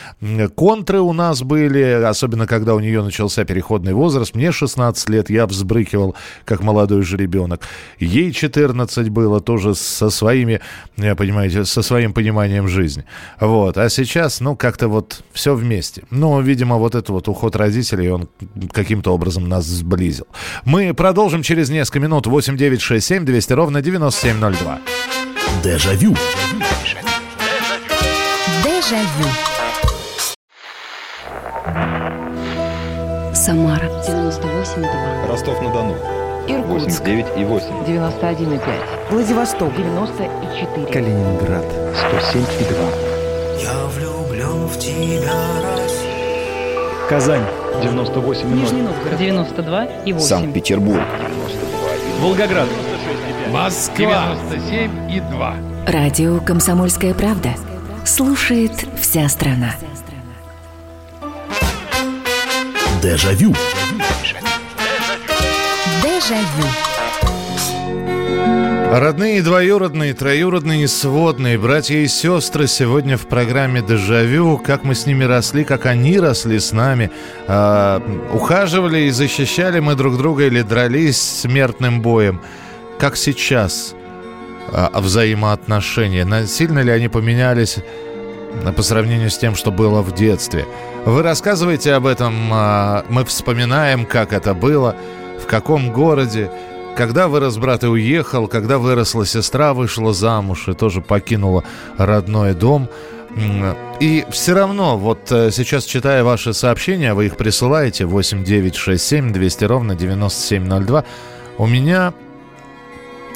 контры 0.55 0.99
у 0.99 1.13
нас 1.13 1.43
были, 1.43 2.03
особенно 2.03 2.47
когда 2.47 2.73
у 2.73 2.79
нее 2.79 3.03
начался 3.03 3.45
переходный 3.45 3.93
возраст. 3.93 4.33
Мне 4.33 4.51
16 4.51 5.09
лет, 5.09 5.29
я 5.29 5.45
взбрыкивал, 5.45 6.15
как 6.45 6.61
молодой 6.61 7.03
же 7.03 7.17
ребенок. 7.17 7.61
Ей 7.99 8.31
14 8.31 9.09
было, 9.09 9.39
тоже 9.41 9.75
со 9.75 10.09
своими, 10.09 10.61
э, 10.97 11.15
понимаете, 11.15 11.65
со 11.65 11.81
своим 11.81 12.13
пониманием 12.13 12.67
жизни. 12.67 13.05
Вот. 13.39 13.77
А 13.77 13.89
сейчас, 13.89 14.39
ну, 14.39 14.55
как-то 14.55 14.87
вот 14.87 15.23
все 15.33 15.53
вместе. 15.53 16.03
Ну, 16.09 16.41
видимо, 16.41 16.77
вот 16.77 16.95
это 16.95 17.11
вот 17.11 17.27
уход 17.27 17.55
родителей, 17.55 18.09
он 18.09 18.29
каким-то 18.71 19.13
образом 19.13 19.47
нас 19.47 19.65
сблизил. 19.65 20.27
Мы 20.65 20.93
продолжим 20.93 21.43
через 21.43 21.69
несколько 21.69 21.99
минут. 21.99 22.27
8 22.27 22.57
9 22.57 22.81
6 22.81 23.05
7 23.05 23.25
200 23.25 23.53
ровно 23.53 23.81
9702. 23.81 25.32
Дежавю. 25.61 26.15
Дежавю. 28.63 29.29
Самара 33.33 33.85
98,2. 34.07 35.27
Ростов-на-Дону. 35.27 35.95
Иркутск 36.47 37.03
89,8. 37.03 37.85
91,5. 37.85 38.61
Владивосток 39.11 39.75
94. 39.75 40.87
Калининград 40.87 41.65
107,2. 41.65 43.61
Я 43.61 43.85
влюблен 43.87 44.67
в 44.67 44.79
тебя, 44.79 45.33
Россия. 45.77 47.07
Казань 47.09 47.45
98 47.81 48.55
Нижний 48.55 48.81
Новгород 48.81 49.17
92 49.17 49.85
и 50.05 50.13
8. 50.13 50.27
Санкт-Петербург. 50.27 51.01
Волгоград. 52.19 52.67
Москва. 53.53 54.35
97 54.49 55.11
и 55.11 55.19
2. 55.19 55.55
Радио 55.85 56.39
«Комсомольская 56.39 57.13
правда». 57.13 57.51
Слушает 58.03 58.71
вся 58.99 59.29
страна. 59.29 59.75
Дежавю. 63.03 63.53
Дежавю. 66.01 66.67
Родные, 68.91 69.43
двоюродные, 69.43 70.15
троюродные 70.15 70.85
и 70.85 70.87
сводные, 70.87 71.59
братья 71.59 71.97
и 71.97 72.07
сестры 72.07 72.65
сегодня 72.65 73.17
в 73.17 73.27
программе 73.27 73.83
«Дежавю». 73.83 74.57
Как 74.57 74.83
мы 74.83 74.95
с 74.95 75.05
ними 75.05 75.25
росли, 75.25 75.63
как 75.63 75.85
они 75.85 76.19
росли 76.19 76.59
с 76.59 76.71
нами. 76.71 77.11
Э, 77.47 77.99
ухаживали 78.33 79.01
и 79.01 79.11
защищали 79.11 79.79
мы 79.79 79.93
друг 79.93 80.17
друга 80.17 80.47
или 80.47 80.63
дрались 80.63 81.21
смертным 81.21 82.01
боем. 82.01 82.41
Как 83.03 83.17
сейчас 83.17 83.95
э, 84.71 84.87
взаимоотношения. 84.93 86.45
Сильно 86.45 86.79
ли 86.79 86.89
они 86.89 87.09
поменялись 87.09 87.79
по 88.77 88.81
сравнению 88.81 89.29
с 89.29 89.37
тем, 89.37 89.55
что 89.55 89.71
было 89.71 90.01
в 90.01 90.15
детстве? 90.15 90.65
Вы 91.03 91.21
рассказываете 91.21 91.95
об 91.95 92.05
этом, 92.05 92.33
э, 92.53 93.03
мы 93.09 93.25
вспоминаем, 93.25 94.05
как 94.05 94.31
это 94.31 94.53
было, 94.53 94.95
в 95.37 95.47
каком 95.47 95.91
городе. 95.91 96.49
Когда 96.95 97.27
вырос 97.27 97.57
брат 97.57 97.83
и 97.83 97.87
уехал, 97.87 98.47
когда 98.47 98.77
выросла 98.77 99.25
сестра, 99.25 99.73
вышла 99.73 100.13
замуж 100.13 100.69
и 100.69 100.73
тоже 100.73 101.01
покинула 101.01 101.65
родной 101.97 102.53
дом. 102.53 102.87
И 103.99 104.25
все 104.29 104.53
равно, 104.53 104.97
вот 104.97 105.29
э, 105.29 105.51
сейчас 105.51 105.83
читая 105.83 106.23
ваши 106.23 106.53
сообщения, 106.53 107.13
вы 107.13 107.25
их 107.25 107.35
присылаете 107.35 108.05
8967 108.05 109.33
200 109.33 109.65
ровно 109.65 109.93
9702, 109.93 111.03
у 111.57 111.67
меня 111.67 112.13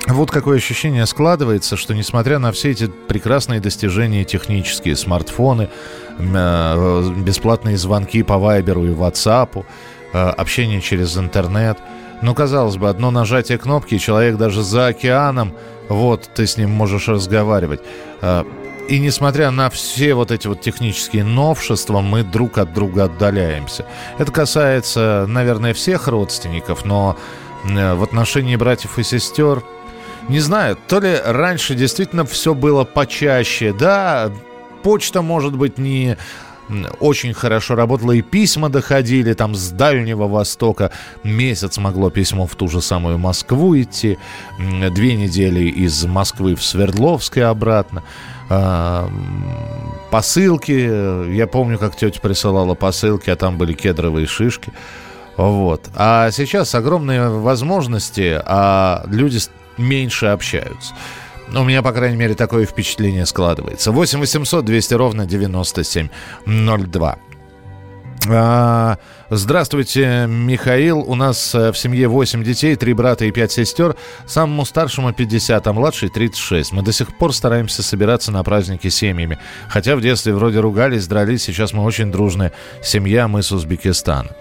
вот 0.08 0.32
какое 0.32 0.58
ощущение 0.58 1.06
складывается, 1.06 1.78
что 1.78 1.94
несмотря 1.94 2.40
на 2.40 2.52
все 2.52 2.72
эти 2.72 2.88
прекрасные 2.88 3.60
достижения 3.60 4.24
технические, 4.24 4.96
смартфоны, 4.96 5.70
э, 6.18 7.14
бесплатные 7.18 7.78
звонки 7.78 8.24
по 8.24 8.38
Вайберу 8.38 8.86
и 8.86 8.90
WhatsApp, 8.90 9.66
э, 10.14 10.18
общение 10.18 10.82
через 10.82 11.18
интернет– 11.18 11.78
ну, 12.22 12.34
казалось 12.34 12.78
бы, 12.78 12.90
одно 12.90 13.12
нажатие 13.12 13.58
кнопки, 13.58 13.96
и 13.96 14.00
человек 14.00 14.38
даже 14.38 14.64
за 14.64 14.88
океаном, 14.88 15.54
вот, 15.88 16.30
ты 16.34 16.48
с 16.48 16.58
ним 16.58 16.72
можешь 16.72 17.08
разговаривать. 17.08 17.82
А, 18.22 18.46
и 18.90 19.00
несмотря 19.00 19.52
на 19.52 19.70
все 19.70 20.14
вот 20.14 20.32
эти 20.32 20.48
вот 20.48 20.62
технические 20.62 21.24
новшества, 21.24 22.02
мы 22.02 22.24
друг 22.24 22.58
от 22.58 22.74
друга 22.74 23.06
отдаляемся. 23.06 23.86
Это 24.18 24.32
касается, 24.32 25.26
наверное, 25.28 25.74
всех 25.74 26.08
родственников, 26.08 26.86
но 26.86 27.18
э, 27.66 27.94
в 27.94 28.02
отношении 28.02 28.56
братьев 28.56 28.98
и 28.98 29.04
сестер, 29.04 29.64
не 30.30 30.40
знаю, 30.40 30.78
то 30.88 31.00
ли 31.00 31.16
раньше 31.24 31.76
действительно 31.76 32.26
все 32.26 32.54
было 32.54 32.84
почаще, 32.84 33.74
да, 33.74 34.32
почта, 34.84 35.22
может 35.22 35.56
быть, 35.56 35.78
не 35.78 36.18
очень 37.00 37.34
хорошо 37.34 37.76
работала, 37.76 38.12
и 38.12 38.22
письма 38.22 38.70
доходили 38.70 39.34
там 39.34 39.56
с 39.56 39.70
Дальнего 39.70 40.28
Востока. 40.28 40.92
Месяц 41.24 41.78
могло 41.78 42.10
письмо 42.10 42.46
в 42.46 42.56
ту 42.56 42.68
же 42.68 42.82
самую 42.82 43.18
Москву 43.18 43.80
идти, 43.80 44.18
две 44.58 45.16
недели 45.16 45.62
из 45.62 46.06
Москвы 46.06 46.56
в 46.56 46.64
Свердловск 46.64 47.38
и 47.38 47.42
обратно. 47.42 48.04
А, 48.50 49.10
посылки, 50.12 51.34
я 51.34 51.48
помню, 51.48 51.78
как 51.78 51.96
тетя 51.96 52.20
присылала 52.20 52.76
посылки, 52.76 53.30
а 53.30 53.36
там 53.36 53.58
были 53.58 53.74
кедровые 53.74 54.28
шишки. 54.28 54.72
Вот. 55.38 55.88
А 55.96 56.32
сейчас 56.32 56.74
огромные 56.74 57.30
возможности, 57.30 58.42
а 58.44 59.04
люди 59.08 59.40
меньше 59.78 60.28
общаются. 60.28 60.94
У 61.54 61.64
меня, 61.64 61.82
по 61.82 61.94
крайней 61.94 62.18
мере, 62.18 62.36
такое 62.36 62.66
впечатление 62.66 63.26
складывается. 63.26 63.92
8 63.92 64.20
800 64.20 64.66
200 64.66 64.94
ровно 64.96 65.26
9702. 65.26 67.18
А, 68.30 68.98
здравствуйте, 69.30 70.26
Михаил. 70.28 71.00
У 71.00 71.16
нас 71.16 71.56
э, 71.56 71.72
в 71.72 71.78
семье 71.78 72.10
8 72.10 72.44
детей, 72.44 72.76
3 72.76 72.94
брата 72.94 73.24
и 73.26 73.32
5 73.32 73.52
сестер. 73.52 73.96
Самому 74.26 74.66
старшему 74.66 75.14
50, 75.14 75.66
а 75.66 75.74
младший 75.74 76.10
36. 76.10 76.74
Мы 76.74 76.82
до 76.82 76.92
сих 76.92 77.18
пор 77.18 77.34
стараемся 77.34 77.84
собираться 77.84 78.32
на 78.34 78.44
праздники 78.44 78.90
семьями. 78.90 79.40
Хотя 79.70 79.96
в 79.96 80.02
детстве 80.02 80.34
вроде 80.34 80.60
ругались, 80.60 81.08
дрались. 81.08 81.44
Сейчас 81.44 81.72
мы 81.72 81.84
очень 81.84 82.12
дружная 82.12 82.52
семья, 82.84 83.30
мы 83.30 83.44
с 83.44 83.52
Узбекистана. 83.52 84.32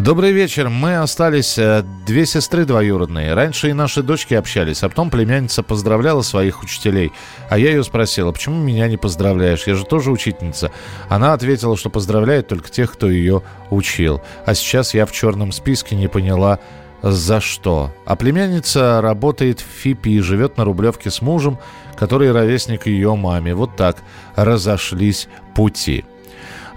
Добрый 0.00 0.32
вечер. 0.32 0.70
Мы 0.70 0.96
остались 0.96 1.58
э, 1.58 1.84
две 2.06 2.24
сестры 2.24 2.64
двоюродные. 2.64 3.34
Раньше 3.34 3.68
и 3.68 3.74
наши 3.74 4.02
дочки 4.02 4.32
общались, 4.32 4.82
а 4.82 4.88
потом 4.88 5.10
племянница 5.10 5.62
поздравляла 5.62 6.22
своих 6.22 6.62
учителей. 6.62 7.12
А 7.50 7.58
я 7.58 7.68
ее 7.68 7.84
спросила, 7.84 8.32
почему 8.32 8.56
меня 8.56 8.88
не 8.88 8.96
поздравляешь? 8.96 9.66
Я 9.66 9.74
же 9.74 9.84
тоже 9.84 10.10
учительница. 10.10 10.72
Она 11.10 11.34
ответила, 11.34 11.76
что 11.76 11.90
поздравляет 11.90 12.48
только 12.48 12.70
тех, 12.70 12.90
кто 12.90 13.10
ее 13.10 13.42
учил. 13.68 14.22
А 14.46 14.54
сейчас 14.54 14.94
я 14.94 15.04
в 15.04 15.12
черном 15.12 15.52
списке 15.52 15.96
не 15.96 16.08
поняла, 16.08 16.60
за 17.02 17.42
что. 17.42 17.92
А 18.06 18.16
племянница 18.16 19.02
работает 19.02 19.60
в 19.60 19.66
ФИПе 19.82 20.12
и 20.12 20.20
живет 20.20 20.56
на 20.56 20.64
Рублевке 20.64 21.10
с 21.10 21.20
мужем, 21.20 21.58
который 21.98 22.32
ровесник 22.32 22.86
ее 22.86 23.14
маме. 23.16 23.54
Вот 23.54 23.76
так 23.76 23.98
разошлись 24.34 25.28
пути. 25.54 26.06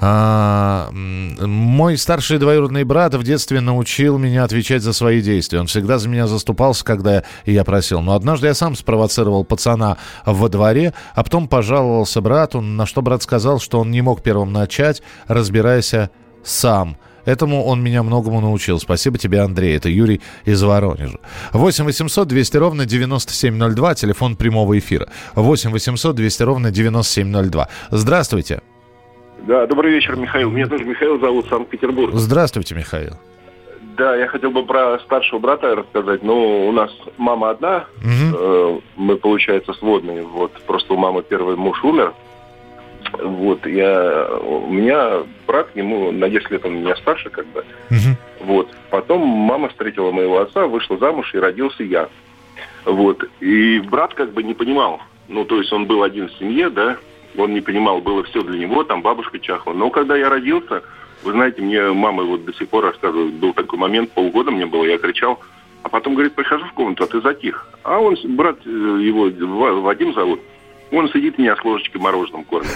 А, 0.05 0.89
мой 0.91 1.97
старший 1.97 2.37
двоюродный 2.37 2.83
брат 2.83 3.13
в 3.13 3.23
детстве 3.23 3.61
научил 3.61 4.17
меня 4.17 4.43
отвечать 4.43 4.81
за 4.81 4.91
свои 4.91 5.21
действия. 5.21 5.61
Он 5.61 5.67
всегда 5.67 5.97
за 5.97 6.09
меня 6.09 6.27
заступался, 6.27 6.83
когда 6.83 7.23
я 7.45 7.63
просил. 7.63 8.01
Но 8.01 8.13
однажды 8.13 8.47
я 8.47 8.53
сам 8.53 8.75
спровоцировал 8.75 9.45
пацана 9.45 9.95
во 10.25 10.49
дворе, 10.49 10.93
а 11.15 11.23
потом 11.23 11.47
пожаловался 11.47 12.19
брату, 12.19 12.59
на 12.59 12.85
что 12.85 13.01
брат 13.01 13.23
сказал, 13.23 13.61
что 13.61 13.79
он 13.79 13.91
не 13.91 14.01
мог 14.01 14.21
первым 14.21 14.51
начать, 14.51 15.01
разбирайся 15.27 16.09
сам. 16.43 16.97
Этому 17.23 17.63
он 17.63 17.81
меня 17.81 18.03
многому 18.03 18.41
научил. 18.41 18.81
Спасибо 18.81 19.17
тебе, 19.17 19.39
Андрей. 19.39 19.77
Это 19.77 19.87
Юрий 19.87 20.19
из 20.43 20.61
Воронежа. 20.61 21.19
8 21.53 21.85
800 21.85 22.27
200 22.27 22.57
ровно 22.57 22.85
9702, 22.85 23.95
телефон 23.95 24.35
прямого 24.35 24.77
эфира. 24.77 25.07
8 25.35 25.71
800 25.71 26.13
200 26.13 26.43
ровно 26.43 26.71
9702. 26.71 27.69
Здравствуйте. 27.91 28.59
Да, 29.43 29.67
добрый 29.67 29.91
вечер, 29.91 30.15
Михаил. 30.15 30.49
Меня 30.49 30.67
тоже 30.67 30.85
Михаил 30.85 31.19
зовут, 31.19 31.47
Санкт-Петербург. 31.47 32.13
Здравствуйте, 32.13 32.75
Михаил. 32.75 33.13
Да, 33.97 34.15
я 34.15 34.27
хотел 34.27 34.51
бы 34.51 34.65
про 34.65 34.97
старшего 34.99 35.39
брата 35.39 35.75
рассказать. 35.75 36.23
Ну, 36.23 36.67
у 36.69 36.71
нас 36.71 36.89
мама 37.17 37.49
одна, 37.51 37.85
э, 38.03 38.79
мы, 38.95 39.17
получается, 39.17 39.73
сводные. 39.73 40.23
Вот, 40.23 40.53
просто 40.65 40.93
у 40.93 40.97
мамы 40.97 41.23
первый 41.23 41.57
муж 41.57 41.83
умер. 41.83 42.13
Вот, 43.21 43.67
я, 43.67 44.27
у 44.41 44.71
меня 44.71 45.23
брат, 45.45 45.67
ему 45.75 46.11
на 46.11 46.29
10 46.29 46.49
лет 46.49 46.65
он 46.65 46.77
меня 46.77 46.95
старше, 46.95 47.29
как 47.29 47.45
бы. 47.47 47.65
Мгм. 47.89 48.17
Вот. 48.39 48.69
Потом 48.89 49.27
мама 49.27 49.67
встретила 49.69 50.11
моего 50.11 50.39
отца, 50.39 50.67
вышла 50.67 50.97
замуж 50.97 51.31
и 51.33 51.37
родился 51.37 51.83
я. 51.83 52.07
Вот. 52.85 53.23
И 53.41 53.79
брат 53.79 54.13
как 54.13 54.31
бы 54.31 54.41
не 54.41 54.53
понимал. 54.53 55.01
Ну, 55.27 55.43
то 55.43 55.57
есть 55.57 55.71
он 55.73 55.85
был 55.85 56.01
один 56.01 56.29
в 56.29 56.33
семье, 56.39 56.69
да, 56.69 56.97
он 57.37 57.53
не 57.53 57.61
понимал, 57.61 58.01
было 58.01 58.23
все 58.23 58.43
для 58.43 58.59
него, 58.59 58.83
там 58.83 59.01
бабушка 59.01 59.39
чахла. 59.39 59.73
Но 59.73 59.89
когда 59.89 60.15
я 60.15 60.29
родился, 60.29 60.83
вы 61.23 61.31
знаете, 61.31 61.61
мне 61.61 61.91
мама 61.91 62.23
вот 62.23 62.45
до 62.45 62.53
сих 62.53 62.69
пор 62.69 62.85
рассказывает, 62.85 63.33
был 63.35 63.53
такой 63.53 63.79
момент, 63.79 64.11
полгода 64.11 64.51
мне 64.51 64.65
было, 64.65 64.83
я 64.85 64.97
кричал, 64.97 65.39
а 65.83 65.89
потом, 65.89 66.13
говорит, 66.13 66.33
прихожу 66.35 66.65
в 66.65 66.73
комнату, 66.73 67.03
а 67.03 67.07
ты 67.07 67.21
затих. 67.21 67.67
А 67.83 67.99
он, 67.99 68.15
брат 68.35 68.57
э, 68.65 68.69
его, 68.69 69.29
Ва- 69.29 69.81
Вадим 69.81 70.13
зовут, 70.13 70.39
он 70.91 71.09
сидит 71.09 71.37
меня 71.37 71.55
с 71.55 71.63
ложечкой 71.63 72.01
мороженым 72.01 72.43
кормит. 72.43 72.69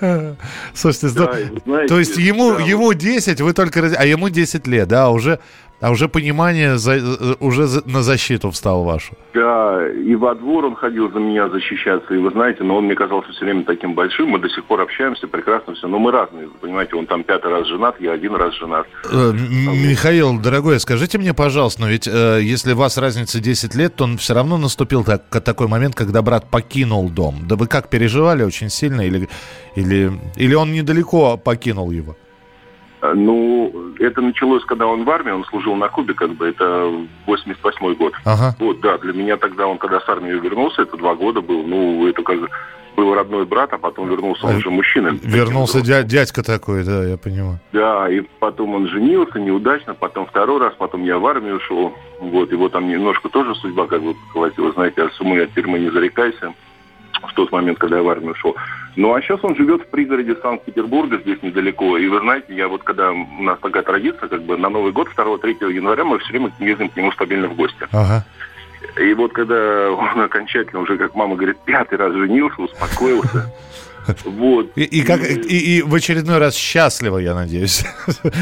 Слушайте, 0.74 1.08
Да, 1.18 1.36
знаете, 1.66 1.88
то 1.88 1.98
есть 1.98 2.16
ему, 2.16 2.52
да, 2.54 2.62
ему 2.62 2.92
10, 2.92 3.40
вы 3.40 3.52
только... 3.52 3.80
А 3.98 4.06
ему 4.06 4.28
10 4.28 4.66
лет, 4.66 4.88
да, 4.88 5.10
уже, 5.10 5.40
а 5.80 5.90
уже 5.90 6.08
понимание 6.08 6.76
за- 6.78 6.94
э, 6.96 7.34
уже 7.40 7.66
за- 7.66 7.82
на 7.88 8.02
защиту 8.02 8.50
встал 8.50 8.84
вашу. 8.84 9.14
Да, 9.34 9.88
и 9.88 10.14
во 10.14 10.34
двор 10.34 10.64
он 10.66 10.74
ходил 10.76 11.10
за 11.12 11.18
меня 11.20 11.48
защищаться, 11.48 12.14
и 12.14 12.18
вы 12.18 12.30
знаете, 12.30 12.64
но 12.64 12.76
он 12.76 12.84
мне 12.84 12.94
казался 12.94 13.30
все 13.32 13.44
время 13.44 13.64
таким 13.64 13.94
большим, 13.94 14.28
мы 14.28 14.38
до 14.38 14.48
сих 14.48 14.64
пор 14.64 14.80
общаемся, 14.80 15.26
прекрасно 15.28 15.74
все, 15.74 15.86
но 15.88 15.98
мы 15.98 16.10
разные, 16.12 16.46
вы 16.46 16.54
понимаете, 16.60 16.96
он 16.96 17.06
там 17.06 17.22
пятый 17.24 17.50
раз 17.50 17.66
женат, 17.68 17.96
я 18.00 18.12
один 18.12 18.34
раз 18.34 18.54
женат. 18.54 18.86
Э, 19.10 19.32
Михаил, 19.32 20.38
дорогой, 20.38 20.80
скажите 20.80 21.18
мне, 21.18 21.32
пожалуйста, 21.34 21.80
но 21.82 21.88
ведь 21.88 22.06
э, 22.08 22.40
если 22.42 22.72
у 22.72 22.76
вас 22.76 22.98
разница 22.98 23.40
10 23.40 23.74
лет, 23.74 23.94
то 23.96 24.04
он 24.04 24.16
все 24.18 24.34
равно 24.34 24.58
наступил 24.58 25.04
так- 25.04 25.28
такой 25.44 25.66
момент, 25.68 25.94
когда 25.94 26.22
брат 26.22 26.50
покинул 26.50 27.08
дом. 27.08 27.46
Да 27.48 27.56
вы 27.56 27.66
как, 27.66 27.88
переживали 27.88 28.42
очень 28.42 28.68
сильно 28.70 29.00
или, 29.06 29.28
или, 29.76 30.12
или 30.36 30.54
он 30.54 30.72
недалеко 30.72 31.36
покинул 31.36 31.90
его? 31.90 32.16
А, 33.02 33.14
Ну, 33.14 33.72
это 33.98 34.20
началось, 34.20 34.64
когда 34.64 34.86
он 34.86 35.04
в 35.04 35.10
армии, 35.10 35.30
он 35.32 35.44
служил 35.44 35.74
на 35.74 35.88
Кубе, 35.88 36.14
как 36.14 36.30
бы, 36.34 36.48
это 36.48 36.90
88 37.26 37.94
год. 37.94 38.12
Ага. 38.24 38.54
Вот, 38.58 38.80
да, 38.80 38.98
для 38.98 39.12
меня 39.12 39.36
тогда 39.36 39.66
он, 39.66 39.78
когда 39.78 40.00
с 40.00 40.08
армии 40.08 40.32
вернулся, 40.32 40.82
это 40.82 40.96
два 40.96 41.14
года 41.14 41.40
был, 41.40 41.62
ну, 41.62 42.06
это 42.06 42.22
как 42.22 42.40
бы 42.40 42.48
был 42.96 43.14
родной 43.14 43.46
брат, 43.46 43.72
а 43.72 43.78
потом 43.78 44.08
вернулся 44.10 44.44
он 44.46 44.54
А, 44.54 44.56
уже 44.58 44.68
мужчиной. 44.68 45.18
Вернулся 45.22 45.78
дя- 45.78 46.02
дядька 46.02 46.42
такой, 46.42 46.84
да, 46.84 47.04
я 47.04 47.16
понимаю. 47.16 47.58
Да, 47.72 48.10
и 48.10 48.20
потом 48.40 48.74
он 48.74 48.88
женился 48.88 49.38
неудачно, 49.38 49.94
потом 49.94 50.26
второй 50.26 50.58
раз, 50.60 50.74
потом 50.76 51.04
я 51.04 51.18
в 51.18 51.26
армию 51.26 51.56
ушел. 51.56 51.94
Вот, 52.20 52.52
его 52.52 52.68
там 52.68 52.88
немножко 52.88 53.28
тоже 53.30 53.54
судьба 53.54 53.86
как 53.86 54.02
бы 54.02 54.14
поколотила, 54.14 54.72
знаете, 54.72 55.02
от 55.04 55.12
суммы 55.14 55.40
от 55.40 55.54
тюрьмы 55.54 55.78
не 55.78 55.88
зарекайся 55.90 56.52
в 57.22 57.32
тот 57.34 57.52
момент, 57.52 57.78
когда 57.78 57.98
я 57.98 58.02
в 58.02 58.08
армию 58.08 58.32
ушел. 58.32 58.56
Ну, 58.96 59.14
а 59.14 59.20
сейчас 59.22 59.40
он 59.42 59.54
живет 59.56 59.82
в 59.82 59.86
пригороде 59.86 60.36
Санкт-Петербурга, 60.36 61.18
здесь 61.18 61.42
недалеко. 61.42 61.96
И 61.98 62.08
вы 62.08 62.20
знаете, 62.20 62.54
я 62.54 62.68
вот 62.68 62.82
когда 62.82 63.12
у 63.12 63.42
нас 63.42 63.58
такая 63.60 63.82
традиция, 63.82 64.28
как 64.28 64.42
бы 64.42 64.56
на 64.56 64.68
Новый 64.68 64.92
год, 64.92 65.08
2-3 65.16 65.72
января, 65.72 66.04
мы 66.04 66.18
все 66.18 66.30
время 66.30 66.52
ездим 66.58 66.88
к 66.88 66.96
нему 66.96 67.12
стабильно 67.12 67.48
в 67.48 67.54
гости. 67.54 67.86
Ага. 67.92 68.24
И 68.98 69.14
вот 69.14 69.32
когда 69.32 69.90
он 69.90 70.20
окончательно 70.20 70.80
уже, 70.80 70.96
как 70.96 71.14
мама 71.14 71.36
говорит, 71.36 71.58
пятый 71.64 71.98
раз 71.98 72.12
женился, 72.12 72.62
успокоился. 72.62 73.52
Вот. 74.24 74.72
И, 74.76 74.82
и 74.82 75.02
как, 75.02 75.20
и, 75.22 75.78
и 75.78 75.82
в 75.82 75.94
очередной 75.94 76.38
раз 76.38 76.54
счастливо, 76.54 77.18
я 77.18 77.34
надеюсь. 77.34 77.84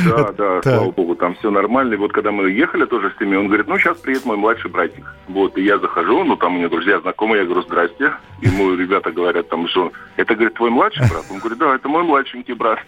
Да, 0.07 0.33
да, 0.33 0.61
Так. 0.61 0.63
слава 0.63 0.91
богу, 0.91 1.15
там 1.15 1.35
все 1.37 1.51
нормально. 1.51 1.95
И 1.95 1.97
вот 1.97 2.13
когда 2.13 2.31
мы 2.31 2.51
ехали 2.51 2.85
тоже 2.87 3.13
с 3.17 3.21
ними, 3.21 3.37
он 3.37 3.47
говорит, 3.47 3.67
ну, 3.69 3.79
сейчас 3.79 3.99
приедет 3.99 4.25
мой 4.25 4.37
младший 4.37 4.71
братик. 4.71 5.05
Вот, 5.29 5.57
и 5.59 5.63
я 5.63 5.79
захожу, 5.79 6.25
ну, 6.25 6.37
там 6.37 6.55
у 6.55 6.59
меня 6.59 6.69
друзья, 6.69 7.01
знакомые, 7.01 7.41
я 7.41 7.45
говорю, 7.47 7.63
здрасте. 7.63 8.13
Ему 8.41 8.75
ребята 8.75 9.11
говорят, 9.11 9.49
там, 9.49 9.69
что, 9.69 9.93
это, 10.17 10.35
говорит, 10.35 10.55
твой 10.55 10.71
младший 10.71 11.09
брат? 11.09 11.25
Он 11.31 11.39
говорит, 11.39 11.59
да, 11.59 11.75
это 11.75 11.89
мой 11.89 12.03
младшенький 12.05 12.55
брат. 12.55 12.79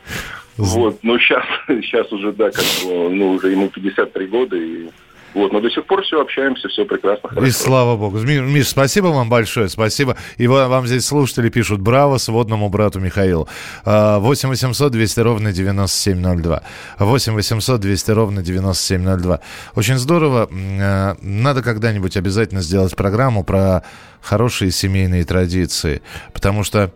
Вот, 0.56 0.98
но 1.02 1.18
сейчас, 1.18 1.44
сейчас 1.68 2.12
уже, 2.12 2.32
да, 2.32 2.50
как 2.50 2.64
ну, 2.84 3.32
уже 3.32 3.48
ему 3.50 3.68
53 3.68 4.26
года, 4.26 4.56
и 4.56 4.90
вот, 5.34 5.52
но 5.52 5.60
до 5.60 5.70
сих 5.70 5.86
пор 5.86 6.02
все 6.02 6.20
общаемся, 6.20 6.68
все 6.68 6.84
прекрасно, 6.84 7.28
И 7.28 7.34
хорошо. 7.34 7.52
слава 7.52 7.96
богу. 7.96 8.18
Ми- 8.18 8.40
Миш, 8.40 8.68
спасибо 8.68 9.06
вам 9.08 9.28
большое, 9.28 9.68
спасибо. 9.68 10.16
И 10.38 10.46
ва- 10.46 10.68
вам 10.68 10.86
здесь 10.86 11.06
слушатели 11.06 11.48
пишут 11.50 11.80
«Браво 11.80 12.18
сводному 12.18 12.68
брату 12.68 13.00
Михаилу». 13.00 13.48
А, 13.84 14.18
8 14.18 14.48
800 14.48 14.92
200 14.92 15.20
ровно 15.20 15.52
9702. 15.52 16.62
8 16.98 17.34
800 17.34 17.80
200 17.80 18.10
ровно 18.12 18.42
9702. 18.42 19.40
Очень 19.74 19.98
здорово. 19.98 20.48
А, 20.52 21.16
Надо 21.22 21.62
когда-нибудь 21.62 22.16
обязательно 22.16 22.60
сделать 22.62 22.96
программу 22.96 23.44
про 23.44 23.82
хорошие 24.20 24.70
семейные 24.70 25.24
традиции. 25.24 26.02
Потому 26.32 26.64
что 26.64 26.90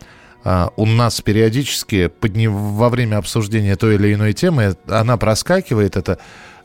у 0.77 0.87
нас 0.87 1.21
периодически 1.23 2.09
подни- 2.21 2.49
во 2.49 2.91
время 2.91 3.17
обсуждения 3.17 3.77
той 3.77 3.95
или 3.95 4.13
иной 4.13 4.35
темы 4.35 4.77
она 4.87 5.17
проскакивает, 5.17 5.97
это 5.97 6.19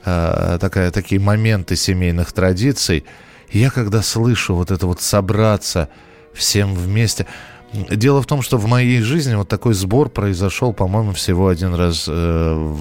а, 0.05 0.57
такая, 0.59 0.91
такие 0.91 1.19
моменты 1.19 1.75
семейных 1.75 2.31
традиций. 2.31 3.05
Я 3.51 3.69
когда 3.69 4.01
слышу 4.01 4.55
вот 4.55 4.71
это 4.71 4.85
вот 4.85 5.01
собраться 5.01 5.89
всем 6.33 6.73
вместе... 6.73 7.25
Дело 7.71 8.23
в 8.23 8.25
том, 8.25 8.41
что 8.41 8.57
в 8.57 8.65
моей 8.65 9.01
жизни 9.01 9.35
вот 9.35 9.47
такой 9.47 9.75
сбор 9.75 10.09
произошел, 10.09 10.73
по-моему, 10.73 11.11
всего 11.11 11.49
один 11.49 11.75
раз 11.75 12.05
э, 12.07 12.75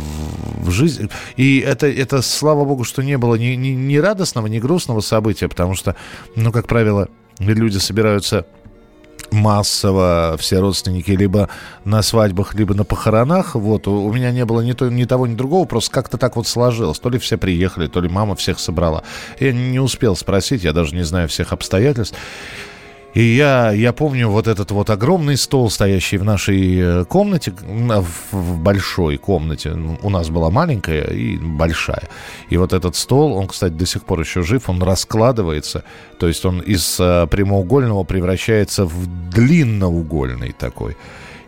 в 0.63 0.71
жизни. 0.71 1.11
И 1.37 1.59
это, 1.59 1.87
это, 1.87 2.23
слава 2.23 2.65
богу, 2.65 2.85
что 2.85 3.03
не 3.03 3.19
было 3.19 3.35
ни, 3.35 3.49
ни, 3.49 3.69
ни 3.69 3.97
радостного, 3.99 4.47
ни 4.47 4.59
грустного 4.59 5.01
события, 5.01 5.47
потому 5.47 5.75
что, 5.75 5.95
ну, 6.37 6.53
как 6.53 6.67
правило, 6.67 7.09
люди 7.39 7.77
собираются 7.77 8.47
массово 9.31 10.37
все 10.39 10.61
родственники 10.61 11.11
либо 11.11 11.49
на 11.85 12.03
свадьбах, 12.03 12.55
либо 12.55 12.75
на 12.75 12.85
похоронах. 12.85 13.55
Вот 13.55 13.87
у, 13.89 14.05
у 14.05 14.13
меня 14.13 14.31
не 14.31 14.45
было 14.45 14.61
ни, 14.61 14.73
то, 14.73 14.89
ни 14.89 15.05
того, 15.05 15.27
ни 15.27 15.35
другого, 15.35 15.65
просто 15.67 15.91
как-то 15.91 16.19
так 16.19 16.37
вот 16.37 16.47
сложилось. 16.47 16.99
То 16.99 17.11
ли 17.11 17.19
все 17.19 17.37
приехали, 17.37 17.87
то 17.87 18.01
ли 18.01 18.09
мама 18.09 18.35
всех 18.37 18.59
собрала. 18.59 19.03
Я 19.39 19.53
не 19.53 19.81
успел 19.81 20.17
спросить, 20.17 20.65
я 20.65 20.73
даже 20.73 20.95
не 20.95 21.05
знаю 21.05 21.29
всех 21.29 21.53
обстоятельств. 21.53 22.17
И 23.15 23.23
я, 23.23 23.73
я 23.73 23.93
помню 23.93 24.29
вот 24.29 24.47
этот 24.47 24.71
вот 24.71 24.91
огромный 24.91 25.37
стол, 25.37 25.71
стоящий 25.71 26.19
в 26.19 26.25
нашей 26.25 26.79
э, 26.79 27.05
комнате, 27.05 27.53
в, 27.53 28.59
большой 28.59 29.17
комнате. 29.17 29.71
У 30.03 30.11
нас 30.11 30.29
была 30.29 30.51
маленькая 30.51 31.05
и 31.05 31.39
большая. 31.39 32.09
И 32.51 32.57
вот 32.57 32.73
этот 32.73 32.97
стол, 32.97 33.33
он, 33.33 33.49
кстати, 33.49 33.73
до 33.73 33.87
сих 33.87 34.05
пор 34.05 34.21
еще 34.21 34.43
жив, 34.43 34.69
он 34.69 34.83
раскладывается. 34.83 35.85
То 36.19 36.29
есть 36.29 36.45
он 36.45 36.61
из 36.61 37.01
э, 37.01 37.27
прямоугольного 37.27 38.05
превращается 38.05 38.85
в 38.85 39.31
длинноугольный 39.31 40.53
такой. 40.53 40.97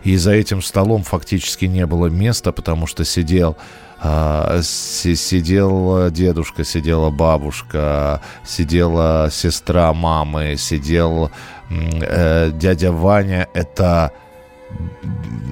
И 0.04 0.16
за 0.16 0.32
этим 0.32 0.62
столом 0.62 1.02
фактически 1.02 1.66
не 1.66 1.86
было 1.86 2.06
места, 2.06 2.52
потому 2.52 2.86
что 2.86 3.04
сидел 3.04 3.56
а, 4.02 4.60
си- 4.62 5.14
сидел 5.14 6.10
дедушка, 6.10 6.64
сидела 6.64 7.10
бабушка, 7.10 8.22
сидела 8.44 9.28
сестра 9.30 9.92
мамы, 9.92 10.56
сидел 10.56 11.30
э, 11.68 12.50
дядя 12.54 12.92
Ваня. 12.92 13.48
Это 13.52 14.12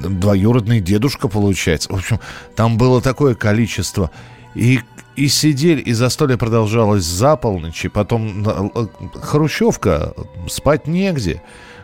двоюродный 0.03 0.81
дедушка, 0.81 1.29
получается. 1.29 1.93
В 1.93 1.97
общем, 1.97 2.21
там 2.57 2.79
было 2.79 3.03
такое 3.03 3.35
количество. 3.35 4.11
И, 4.55 4.81
и 5.15 5.29
сидели, 5.29 5.81
и 5.81 5.93
застолье 5.93 6.39
продолжалось 6.39 7.05
за 7.05 7.37
полночь, 7.37 7.85
и 7.85 7.89
потом 7.89 8.49
э, 8.49 8.87
хрущевка, 9.21 10.15
спать 10.49 10.87
негде. 10.87 11.43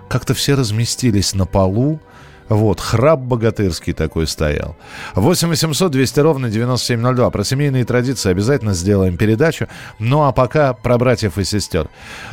Как-то 0.08 0.32
все 0.32 0.54
разместились 0.54 1.34
на 1.34 1.44
полу. 1.44 2.00
Вот, 2.48 2.78
храп 2.80 3.20
богатырский 3.20 3.92
такой 3.92 4.26
стоял. 4.26 4.76
8 5.14 5.48
800 5.48 5.90
200 5.90 6.20
ровно 6.20 6.50
9702. 6.50 7.30
Про 7.30 7.44
семейные 7.44 7.84
традиции 7.84 8.30
обязательно 8.30 8.74
сделаем 8.74 9.16
передачу. 9.16 9.68
Ну 9.98 10.24
а 10.24 10.32
пока 10.32 10.74
про 10.74 10.98
братьев 10.98 11.38
и 11.38 11.44
сестер. 11.44 11.88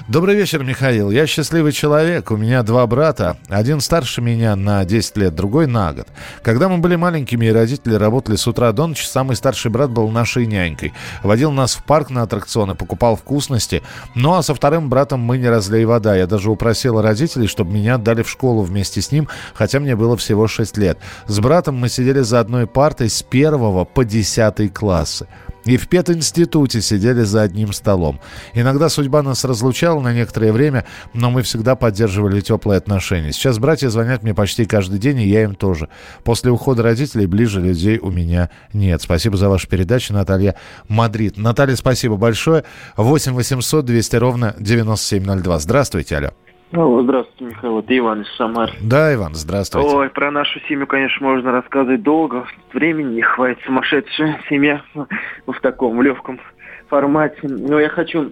Добрый 0.09 0.35
вечер, 0.35 0.63
Михаил. 0.63 1.11
Я 1.11 1.27
счастливый 1.27 1.71
человек. 1.71 2.31
У 2.31 2.37
меня 2.37 2.63
два 2.63 2.85
брата. 2.87 3.37
Один 3.47 3.79
старше 3.79 4.21
меня 4.21 4.55
на 4.55 4.83
10 4.83 5.17
лет, 5.17 5.35
другой 5.35 5.67
на 5.67 5.93
год. 5.93 6.07
Когда 6.43 6.67
мы 6.67 6.79
были 6.79 6.95
маленькими 6.97 7.45
и 7.45 7.51
родители 7.51 7.93
работали 7.93 8.35
с 8.35 8.47
утра 8.47 8.71
до 8.73 8.87
ночи, 8.87 9.05
самый 9.05 9.35
старший 9.35 9.71
брат 9.71 9.91
был 9.91 10.09
нашей 10.09 10.45
нянькой. 10.45 10.93
Водил 11.23 11.51
нас 11.51 11.75
в 11.75 11.83
парк 11.83 12.09
на 12.09 12.23
аттракционы, 12.23 12.75
покупал 12.75 13.15
вкусности. 13.15 13.81
Ну 14.15 14.33
а 14.33 14.43
со 14.43 14.53
вторым 14.53 14.89
братом 14.89 15.21
мы 15.21 15.37
не 15.37 15.47
разлей 15.47 15.85
вода. 15.85 16.15
Я 16.15 16.27
даже 16.27 16.51
упросил 16.51 17.01
родителей, 17.01 17.47
чтобы 17.47 17.71
меня 17.71 17.95
отдали 17.95 18.23
в 18.23 18.29
школу 18.29 18.61
вместе 18.63 19.01
с 19.01 19.11
ним, 19.11 19.29
хотя 19.53 19.79
мне 19.79 19.95
было 20.01 20.17
всего 20.17 20.47
6 20.47 20.77
лет. 20.77 20.97
С 21.27 21.39
братом 21.39 21.75
мы 21.75 21.87
сидели 21.87 22.21
за 22.21 22.39
одной 22.39 22.65
партой 22.65 23.07
с 23.07 23.21
первого 23.21 23.85
по 23.85 24.03
10 24.03 24.73
классы. 24.73 25.27
И 25.63 25.77
в 25.77 25.87
пединституте 25.87 26.81
сидели 26.81 27.21
за 27.21 27.43
одним 27.43 27.71
столом. 27.71 28.19
Иногда 28.55 28.89
судьба 28.89 29.21
нас 29.21 29.45
разлучала 29.45 30.01
на 30.01 30.11
некоторое 30.11 30.51
время, 30.51 30.85
но 31.13 31.29
мы 31.29 31.43
всегда 31.43 31.75
поддерживали 31.75 32.41
теплые 32.41 32.79
отношения. 32.79 33.31
Сейчас 33.31 33.59
братья 33.59 33.89
звонят 33.89 34.23
мне 34.23 34.33
почти 34.33 34.65
каждый 34.65 34.97
день, 34.97 35.19
и 35.19 35.27
я 35.27 35.43
им 35.43 35.53
тоже. 35.53 35.87
После 36.23 36.49
ухода 36.49 36.81
родителей 36.81 37.27
ближе 37.27 37.61
людей 37.61 37.99
у 37.99 38.09
меня 38.09 38.49
нет. 38.73 39.03
Спасибо 39.03 39.37
за 39.37 39.49
вашу 39.49 39.67
передачу, 39.67 40.13
Наталья 40.13 40.55
Мадрид. 40.87 41.37
Наталья, 41.37 41.75
спасибо 41.75 42.15
большое. 42.15 42.63
8 42.97 43.33
800 43.33 43.85
200 43.85 44.15
ровно 44.15 44.55
9702. 44.57 45.59
Здравствуйте, 45.59 46.17
алло. 46.17 46.31
Алло, 46.73 47.01
здравствуйте, 47.01 47.53
Михаил, 47.53 47.79
это 47.79 47.97
Иван 47.97 48.21
из 48.21 48.33
Самары. 48.37 48.71
Да, 48.81 49.13
Иван, 49.13 49.35
здравствуйте. 49.35 49.89
Ой, 49.89 50.09
про 50.09 50.31
нашу 50.31 50.57
семью, 50.69 50.87
конечно, 50.87 51.27
можно 51.27 51.51
рассказывать 51.51 52.01
долго. 52.01 52.47
Времени 52.71 53.15
не 53.15 53.21
хватит, 53.21 53.61
сумасшедшая 53.65 54.39
семья 54.47 54.81
в 54.93 55.59
таком 55.61 56.01
легком 56.01 56.39
формате. 56.87 57.39
Но 57.43 57.77
я 57.77 57.89
хочу 57.89 58.31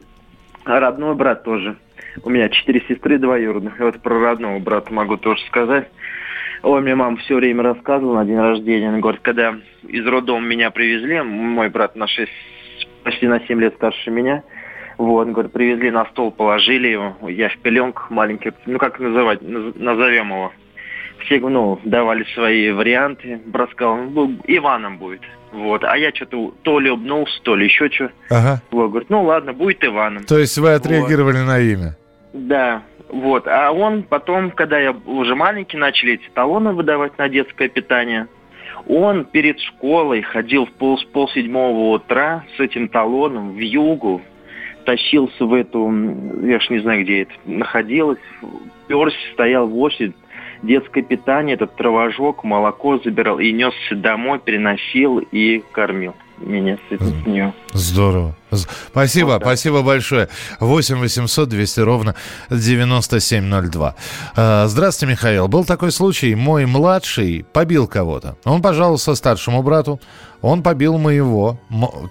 родной 0.63 1.15
брат 1.15 1.43
тоже. 1.43 1.75
У 2.23 2.29
меня 2.29 2.47
четыре 2.47 2.81
сестры 2.87 3.17
двоюродных. 3.17 3.77
И 3.77 3.83
вот 3.83 4.01
про 4.01 4.17
родного 4.17 4.57
брата 4.59 4.93
могу 4.93 5.17
тоже 5.17 5.41
сказать. 5.47 5.89
Ой, 6.63 6.81
мне 6.81 6.95
мама 6.95 7.17
все 7.17 7.35
время 7.35 7.63
рассказывала 7.63 8.19
на 8.19 8.25
день 8.25 8.39
рождения. 8.39 8.87
Она 8.87 8.99
говорит, 8.99 9.21
когда 9.21 9.57
из 9.83 10.07
роддома 10.07 10.45
меня 10.45 10.71
привезли, 10.71 11.21
мой 11.21 11.67
брат 11.67 11.97
на 11.97 12.07
6, 12.07 12.31
почти 13.03 13.27
на 13.27 13.41
7 13.41 13.59
лет 13.59 13.75
старше 13.75 14.11
меня– 14.11 14.43
вот, 14.99 15.29
говорит, 15.29 15.53
привезли 15.53 15.91
на 15.91 16.05
стол, 16.07 16.29
положили 16.29 16.89
его. 16.89 17.15
Я 17.29 17.47
в 17.47 17.57
пеленках 17.59 18.09
маленьких, 18.09 18.51
ну 18.65 18.77
как 18.77 18.99
называть, 18.99 19.39
назовем 19.41 20.27
его. 20.29 20.51
Все, 21.19 21.39
ну, 21.39 21.79
давали 21.85 22.25
свои 22.33 22.69
варианты. 22.71 23.39
Брат 23.45 23.71
сказал, 23.71 23.95
ну, 23.95 24.37
Иваном 24.45 24.97
будет. 24.97 25.21
Вот. 25.53 25.85
А 25.85 25.97
я 25.97 26.11
что-то 26.13 26.53
то 26.63 26.79
ли 26.81 26.89
обнулся, 26.89 27.41
то 27.43 27.55
ли 27.55 27.65
еще 27.65 27.89
что. 27.89 28.11
Ага. 28.29 28.61
Вот, 28.71 28.89
говорит, 28.89 29.09
ну 29.09 29.23
ладно, 29.23 29.53
будет 29.53 29.85
Иваном. 29.85 30.25
То 30.25 30.37
есть 30.37 30.57
вы 30.57 30.73
отреагировали 30.73 31.37
вот. 31.37 31.47
на 31.47 31.59
имя? 31.59 31.95
Да. 32.33 32.83
Вот. 33.07 33.47
А 33.47 33.71
он 33.71 34.03
потом, 34.03 34.51
когда 34.51 34.79
я 34.79 34.91
уже 34.91 35.33
маленький, 35.33 35.77
начали 35.77 36.15
эти 36.15 36.29
талоны 36.33 36.73
выдавать 36.73 37.17
на 37.17 37.29
детское 37.29 37.69
питание. 37.69 38.27
Он 38.85 39.23
перед 39.23 39.59
школой 39.59 40.23
ходил 40.23 40.65
в 40.65 40.71
пол, 40.73 40.99
пол 41.13 41.29
седьмого 41.29 41.95
утра 41.95 42.43
с 42.57 42.59
этим 42.59 42.89
талоном 42.89 43.53
в 43.53 43.59
югу, 43.59 44.21
тащился 44.89 45.45
в 45.45 45.53
эту, 45.53 45.87
я 46.41 46.59
ж 46.59 46.69
не 46.71 46.79
знаю, 46.79 47.03
где 47.03 47.21
это 47.21 47.33
находилось, 47.45 48.17
перся, 48.87 49.17
стоял 49.33 49.67
в 49.67 49.77
очередь, 49.77 50.15
детское 50.63 51.03
питание, 51.03 51.53
этот 51.53 51.75
травожок, 51.75 52.43
молоко 52.43 52.97
забирал 52.97 53.37
и 53.37 53.51
несся 53.51 53.95
домой, 53.95 54.39
переносил 54.39 55.19
и 55.19 55.63
кормил 55.73 56.15
меня 56.39 56.79
с, 56.89 56.97
с 56.97 57.25
нее. 57.27 57.53
Здорово. 57.71 58.35
Спасибо, 58.87 59.27
вот, 59.27 59.39
да. 59.41 59.45
спасибо 59.45 59.83
большое. 59.83 60.27
8 60.59 60.95
800 60.95 61.47
200 61.47 61.79
ровно 61.81 62.15
9702. 62.49 63.95
А, 64.35 64.65
здравствуйте, 64.65 65.11
Михаил. 65.11 65.47
Был 65.47 65.65
такой 65.65 65.91
случай. 65.91 66.33
Мой 66.33 66.65
младший 66.65 67.45
побил 67.53 67.87
кого-то. 67.87 68.37
Он 68.43 68.63
пожаловался 68.63 69.13
старшему 69.13 69.61
брату. 69.61 69.99
Он 70.41 70.63
побил 70.63 70.97
моего. 70.97 71.59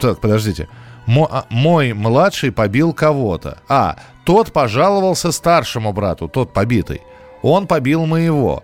Так, 0.01 0.21
подождите. 0.21 0.69
А, 1.09 1.47
мой 1.49 1.95
младший 1.95 2.53
побил 2.53 2.93
кого-то. 2.93 3.59
А, 3.69 3.97
тот 4.25 4.53
пожаловался 4.53 5.33
старшему 5.33 5.93
брату, 5.93 6.29
тот 6.29 6.53
побитый. 6.53 7.01
Он 7.43 7.67
побил 7.67 8.05
моего. 8.05 8.63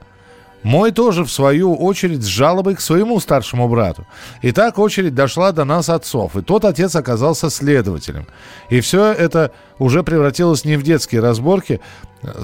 Мой 0.63 0.93
тоже, 0.93 1.25
в 1.25 1.31
свою 1.31 1.75
очередь, 1.75 2.23
с 2.23 2.27
жалобой 2.27 2.75
к 2.75 2.81
своему 2.81 3.21
старшему 3.21 3.69
брату. 3.69 4.07
И 4.41 4.51
так 4.51 4.79
очередь 4.79 5.15
дошла 5.15 5.53
до 5.53 5.65
нас 5.65 5.91
отцов. 5.91 6.37
И 6.37 6.43
тот 6.43 6.65
отец 6.65 6.97
оказался 6.97 7.51
следователем. 7.51 8.27
И 8.71 8.81
все 8.81 9.13
это 9.13 9.53
уже 9.79 10.03
превратилось 10.03 10.65
не 10.65 10.77
в 10.77 10.83
детские 10.83 11.21
разборки, 11.21 11.81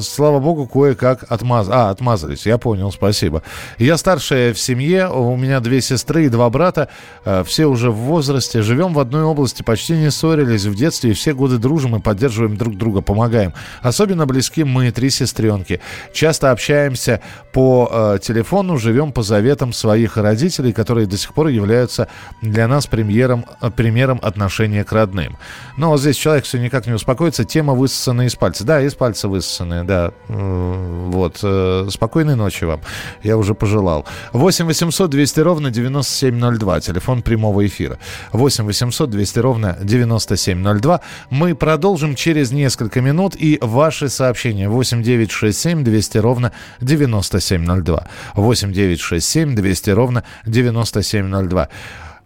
слава 0.00 0.38
богу, 0.38 0.66
кое-как 0.66 1.24
отмаз... 1.28 1.68
а, 1.70 1.90
отмазались. 1.90 2.46
Я 2.46 2.58
понял, 2.58 2.90
спасибо. 2.92 3.42
Я 3.78 3.96
старшая 3.96 4.54
в 4.54 4.58
семье, 4.58 5.08
у 5.08 5.36
меня 5.36 5.60
две 5.60 5.80
сестры 5.80 6.26
и 6.26 6.28
два 6.28 6.50
брата, 6.50 6.88
э, 7.24 7.44
все 7.44 7.66
уже 7.66 7.90
в 7.90 7.96
возрасте. 7.96 8.62
Живем 8.62 8.94
в 8.94 8.98
одной 8.98 9.22
области, 9.22 9.62
почти 9.62 9.94
не 9.94 10.10
ссорились 10.10 10.64
в 10.64 10.74
детстве, 10.74 11.10
и 11.10 11.14
все 11.14 11.34
годы 11.34 11.58
дружим 11.58 11.96
и 11.96 12.00
поддерживаем 12.00 12.56
друг 12.56 12.76
друга, 12.76 13.00
помогаем. 13.00 13.52
Особенно 13.82 14.26
близки 14.26 14.64
мы, 14.64 14.90
три 14.90 15.10
сестренки. 15.10 15.80
Часто 16.12 16.50
общаемся 16.50 17.20
по 17.52 17.88
э, 17.90 18.18
телефону, 18.22 18.78
живем 18.78 19.12
по 19.12 19.22
заветам 19.22 19.72
своих 19.72 20.16
родителей, 20.16 20.72
которые 20.72 21.06
до 21.06 21.16
сих 21.16 21.34
пор 21.34 21.48
являются 21.48 22.08
для 22.42 22.68
нас 22.68 22.86
премьером, 22.86 23.46
э, 23.60 23.70
примером 23.70 24.20
отношения 24.22 24.84
к 24.84 24.92
родным. 24.92 25.36
Но 25.76 25.96
здесь 25.96 26.16
человек 26.16 26.44
все 26.44 26.58
никак 26.58 26.86
не 26.86 26.92
успокоится. 26.92 27.44
Тема 27.44 27.74
высосана 27.74 28.22
из 28.22 28.34
пальца. 28.34 28.64
Да, 28.64 28.80
из 28.80 28.94
пальца 28.94 29.28
высосанная, 29.70 29.85
да. 29.85 30.12
Вот. 30.28 31.38
Э, 31.42 31.88
спокойной 31.90 32.37
ночи 32.37 32.64
вам. 32.64 32.80
Я 33.22 33.37
уже 33.37 33.54
пожелал. 33.54 34.04
8 34.33 34.66
800 34.66 35.11
200 35.11 35.40
ровно 35.40 35.70
9702. 35.70 36.80
Телефон 36.80 37.22
прямого 37.22 37.66
эфира. 37.66 37.98
8 38.33 38.64
800 38.64 39.11
200 39.11 39.38
ровно 39.38 39.76
9702. 39.83 41.00
Мы 41.30 41.54
продолжим 41.54 42.14
через 42.14 42.52
несколько 42.52 43.00
минут. 43.00 43.37
И 43.37 43.59
ваши 43.61 44.09
сообщения. 44.09 44.68
8 44.68 45.02
9 45.02 45.30
6 45.30 45.59
7 45.59 45.85
200 45.85 46.18
ровно 46.18 46.52
9702. 46.80 48.06
8 48.35 48.72
9 48.72 49.00
6 49.00 49.26
7 49.26 49.54
200 49.54 49.90
ровно 49.90 50.24
9702. 50.46 51.68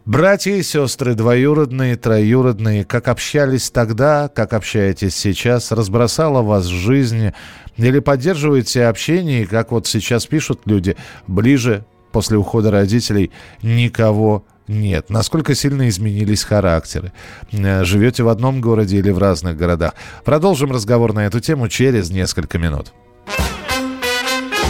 Братья 0.07 0.53
и 0.53 0.63
сестры, 0.63 1.15
двоюродные, 1.15 1.97
троюродные, 1.97 2.85
как 2.85 3.09
общались 3.09 3.71
тогда, 3.71 4.29
как 4.29 4.53
общаетесь 4.53 5.17
сейчас, 5.17 5.73
разбросала 5.73 6.43
вас 6.43 6.67
жизнь 6.67 7.33
или 7.79 7.99
поддерживаете 8.01 8.85
общение, 8.85 9.43
и 9.43 9.47
как 9.47 9.73
вот 9.73 9.87
сейчас 9.87 10.27
пишут 10.27 10.61
люди, 10.67 10.97
ближе 11.27 11.87
после 12.13 12.37
ухода 12.37 12.71
родителей 12.71 13.33
никого 13.63 14.45
нет. 14.69 15.09
Насколько 15.09 15.55
сильно 15.55 15.89
изменились 15.89 16.45
характеры? 16.45 17.15
Э, 17.53 17.83
живете 17.85 18.25
в 18.25 18.29
одном 18.29 18.61
городе 18.61 18.99
или 18.99 19.11
в 19.11 19.19
разных 19.19 19.57
городах? 19.57 19.95
Продолжим 20.23 20.71
разговор 20.71 21.15
на 21.15 21.25
эту 21.25 21.41
тему 21.41 21.69
через 21.69 22.11
несколько 22.11 22.59
минут. 22.59 22.93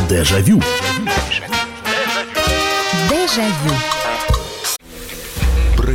Дежавю. 0.09 0.63
Дежавю 3.11 3.94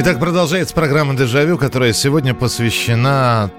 Итак, 0.00 0.20
продолжается 0.20 0.76
программа 0.76 1.16
«Дежавю», 1.16 1.58
которая 1.58 1.92
сегодня 1.92 2.32
посвящена 2.32 3.50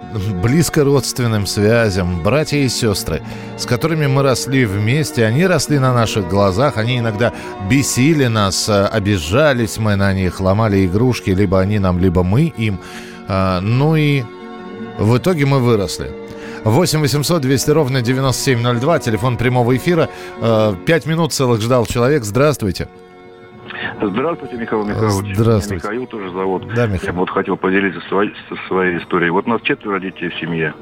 близко 0.41 0.85
родственным 0.85 1.45
связям, 1.45 2.23
братья 2.23 2.59
и 2.59 2.69
сестры, 2.69 3.21
с 3.57 3.65
которыми 3.65 4.07
мы 4.07 4.23
росли 4.23 4.63
вместе. 4.63 5.25
Они 5.25 5.45
росли 5.45 5.79
на 5.79 5.93
наших 5.93 6.29
глазах, 6.29 6.77
они 6.77 6.99
иногда 6.99 7.33
бесили 7.69 8.27
нас, 8.27 8.69
э, 8.69 8.85
обижались 8.85 9.79
мы 9.79 9.97
на 9.97 10.13
них, 10.13 10.39
ломали 10.39 10.85
игрушки, 10.85 11.31
либо 11.31 11.59
они 11.59 11.77
нам, 11.77 11.99
либо 11.99 12.23
мы 12.23 12.43
им. 12.43 12.79
А, 13.27 13.59
ну 13.59 13.97
и 13.97 14.23
в 14.97 15.17
итоге 15.17 15.45
мы 15.45 15.59
выросли. 15.59 16.09
8 16.63 17.01
800 17.01 17.41
200 17.41 17.71
ровно 17.71 18.01
9702, 18.01 18.99
телефон 18.99 19.35
прямого 19.35 19.75
эфира. 19.75 20.07
Э, 20.39 20.73
пять 20.85 21.05
минут 21.05 21.33
целых 21.33 21.59
ждал 21.59 21.85
человек. 21.85 22.23
Здравствуйте. 22.23 22.87
Здравствуйте, 24.01 24.55
Михаил 24.57 24.85
Михайлович. 24.85 25.35
Здравствуйте. 25.35 25.73
Меня 25.87 25.93
Михаил 25.99 26.07
тоже 26.07 26.29
зовут. 26.31 26.67
Да, 26.73 26.85
Михаил. 26.87 27.01
Я 27.07 27.13
бы 27.13 27.19
вот 27.19 27.29
хотел 27.29 27.57
поделиться 27.57 27.99
своей, 28.07 28.33
со 28.47 28.55
своей 28.67 28.97
историей. 28.99 29.29
Вот 29.31 29.45
у 29.47 29.49
нас 29.49 29.61
четверо 29.61 29.99
детей 29.99 30.29
в 30.29 30.35
семье. 30.39 30.73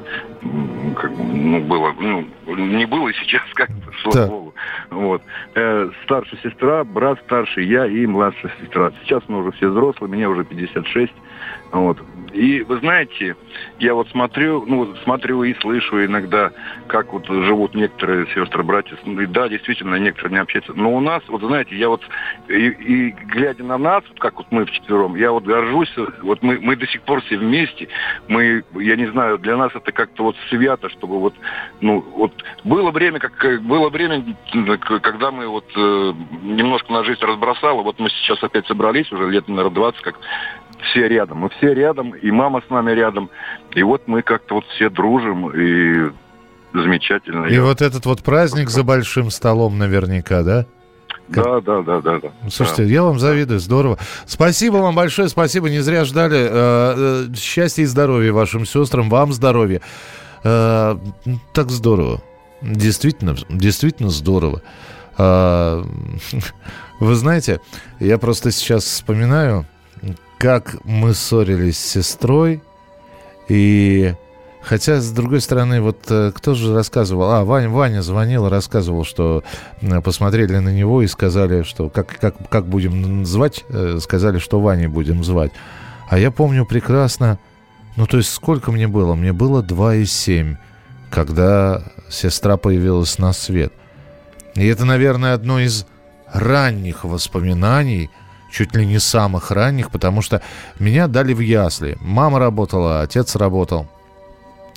Как, 0.96 1.12
ну, 1.18 1.60
было, 1.62 1.94
ну, 2.00 2.26
не 2.56 2.86
было 2.86 3.12
сейчас, 3.14 3.42
как 3.54 3.70
бы, 3.70 3.92
слава 4.02 4.18
Да. 4.18 4.28
богу. 4.28 4.54
Вот. 4.92 5.22
Э, 5.56 5.90
старшая 6.04 6.40
сестра, 6.42 6.84
брат 6.84 7.20
старший, 7.26 7.66
я 7.68 7.86
и 7.86 8.06
младшая 8.06 8.52
сестра. 8.62 8.92
Сейчас 9.04 9.24
мы 9.28 9.40
уже 9.40 9.52
все 9.54 9.70
взрослые, 9.70 10.10
мне 10.12 10.28
уже 10.28 10.44
56. 10.44 11.12
Вот. 11.72 11.98
И 12.34 12.62
вы 12.62 12.78
знаете, 12.78 13.36
я 13.80 13.94
вот 13.94 14.10
смотрю, 14.10 14.64
ну, 14.68 14.96
смотрю 15.04 15.44
и 15.44 15.54
слышу 15.56 16.06
иногда, 16.06 16.52
как 16.88 17.14
вот 17.14 17.26
живут 17.28 17.74
некоторые 17.74 18.28
сестры, 18.28 18.64
братья. 18.64 18.98
Ну, 19.06 19.22
и 19.22 19.26
да, 19.26 19.50
действительно, 19.50 19.96
некоторые 19.96 20.34
не 20.34 20.42
общаются. 20.42 20.74
Но 20.76 20.94
у 20.94 21.00
нас, 21.00 21.24
вот 21.28 21.42
знаете, 21.42 21.76
я 21.76 21.90
вот, 21.90 22.02
и, 22.48 22.68
и 22.68 23.12
глядя 23.12 23.64
на 23.64 23.78
нас, 23.78 24.04
вот 24.10 24.20
как 24.20 24.38
вот 24.38 24.48
мы 24.52 24.66
вчетвером, 24.66 25.16
я 25.16 25.32
вот 25.32 25.46
горжусь, 25.46 25.92
вот 26.22 26.44
мы, 26.44 26.60
мы 26.60 26.76
до 26.76 26.86
сих 26.88 27.02
пор 27.04 27.22
все 27.24 27.38
вместе, 27.38 27.88
мы, 28.28 28.64
я 28.76 28.96
не 28.96 29.08
знаю, 29.08 29.40
для 29.40 29.58
нас 29.58 29.72
это 29.74 29.92
как-то 29.92 30.24
вот 30.24 30.36
свято, 30.50 30.90
чтобы 30.90 31.20
вот, 31.20 31.34
ну, 31.82 32.02
вот 32.16 32.34
было 32.64 32.92
время, 32.92 33.20
как 33.20 33.62
было 33.64 33.90
время, 33.90 34.24
когда 35.02 35.32
мы 35.32 35.48
вот 35.48 35.66
э, 35.76 36.14
немножко 36.44 36.92
на 36.94 37.04
жизнь 37.04 37.24
разбросало, 37.24 37.82
вот 37.82 38.00
мы 38.00 38.10
сейчас 38.10 38.44
опять 38.44 38.68
собрались, 38.68 39.12
уже 39.12 39.30
лет, 39.30 39.48
наверное, 39.48 39.72
20, 39.72 40.02
как 40.02 40.20
все 40.92 41.08
рядом. 41.08 41.40
Мы 41.40 41.50
все 41.58 41.74
рядом, 41.74 42.12
и 42.12 42.32
мама 42.32 42.62
с 42.66 42.70
нами 42.70 42.92
рядом. 42.92 43.30
И 43.76 43.84
вот 43.84 44.04
мы 44.08 44.22
как-то 44.22 44.56
вот 44.56 44.66
все 44.76 44.90
дружим, 44.90 45.50
и 45.50 46.12
замечательно. 46.74 47.46
И 47.46 47.56
Я- 47.56 47.64
вот 47.64 47.82
этот 47.82 48.06
вот 48.06 48.24
праздник 48.24 48.70
за 48.70 48.84
большим 48.84 49.30
столом 49.32 49.78
наверняка, 49.78 50.44
да? 50.44 50.66
Да, 51.30 51.60
да, 51.60 51.82
да, 51.82 52.00
да, 52.02 52.20
да. 52.20 52.30
Ну, 52.44 52.50
Слушайте, 52.50 52.86
я 52.86 53.04
вам 53.04 53.20
завидую, 53.20 53.60
здорово. 53.60 53.98
Спасибо 54.26 54.78
вам 54.78 54.96
большое, 54.96 55.28
спасибо, 55.28 55.70
не 55.70 55.80
зря 55.80 56.06
ждали. 56.06 56.38
Э, 56.38 57.28
э, 57.30 57.36
Счастья 57.36 57.82
и 57.84 57.86
здоровья 57.86 58.32
вашим 58.32 58.66
сестрам, 58.66 59.10
вам 59.10 59.34
здоровья. 59.34 59.82
Э, 60.46 60.96
Так 61.54 61.70
здорово. 61.70 62.22
Действительно, 62.62 63.36
действительно 63.50 64.10
здорово. 64.10 64.62
Вы 67.00 67.16
знаете, 67.16 67.60
я 68.00 68.18
просто 68.18 68.52
сейчас 68.52 68.84
вспоминаю, 68.86 69.66
как 70.38 70.78
мы 70.84 71.14
ссорились 71.14 71.78
с 71.78 71.92
сестрой, 71.92 72.62
и 73.48 74.14
Хотя, 74.68 75.00
с 75.00 75.12
другой 75.12 75.40
стороны, 75.40 75.80
вот 75.80 76.00
э, 76.10 76.34
кто 76.36 76.54
же 76.54 76.74
рассказывал? 76.74 77.32
А, 77.32 77.46
Ваня, 77.46 77.70
Ваня 77.70 78.02
звонил 78.02 78.50
рассказывал, 78.50 79.06
что 79.06 79.46
э, 79.82 80.02
посмотрели 80.02 80.58
на 80.58 80.74
него 80.74 81.02
и 81.02 81.08
сказали, 81.08 81.64
что 81.64 81.90
как, 81.90 82.20
как, 82.20 82.36
как 82.50 82.66
будем 82.66 83.26
звать, 83.26 83.64
э, 83.70 84.00
сказали, 84.02 84.40
что 84.40 84.60
Ваней 84.60 84.88
будем 84.88 85.24
звать. 85.24 85.54
А 86.10 86.20
я 86.20 86.32
помню 86.32 86.66
прекрасно, 86.66 87.40
ну 87.96 88.08
то 88.08 88.18
есть 88.18 88.34
сколько 88.34 88.74
мне 88.74 88.90
было? 88.90 89.16
Мне 89.16 89.32
было 89.32 89.62
2,7, 89.62 90.58
когда 91.12 91.84
сестра 92.10 92.58
появилась 92.58 93.18
на 93.20 93.32
свет. 93.32 93.72
И 94.56 94.68
это, 94.68 94.84
наверное, 94.84 95.34
одно 95.34 95.62
из 95.62 95.86
ранних 96.34 97.06
воспоминаний, 97.06 98.10
чуть 98.58 98.76
ли 98.76 98.86
не 98.88 99.00
самых 99.00 99.52
ранних, 99.52 99.92
потому 99.92 100.24
что 100.24 100.42
меня 100.80 101.08
дали 101.08 101.34
в 101.34 101.42
ясли. 101.42 101.96
Мама 102.02 102.40
работала, 102.40 103.02
отец 103.02 103.36
работал. 103.36 103.86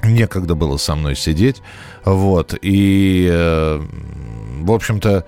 Некогда 0.02 0.54
было 0.54 0.76
со 0.76 0.94
мной 0.94 1.16
сидеть. 1.16 1.62
Вот. 2.04 2.54
И, 2.60 3.26
э, 3.30 3.80
в 4.60 4.70
общем-то, 4.70 5.24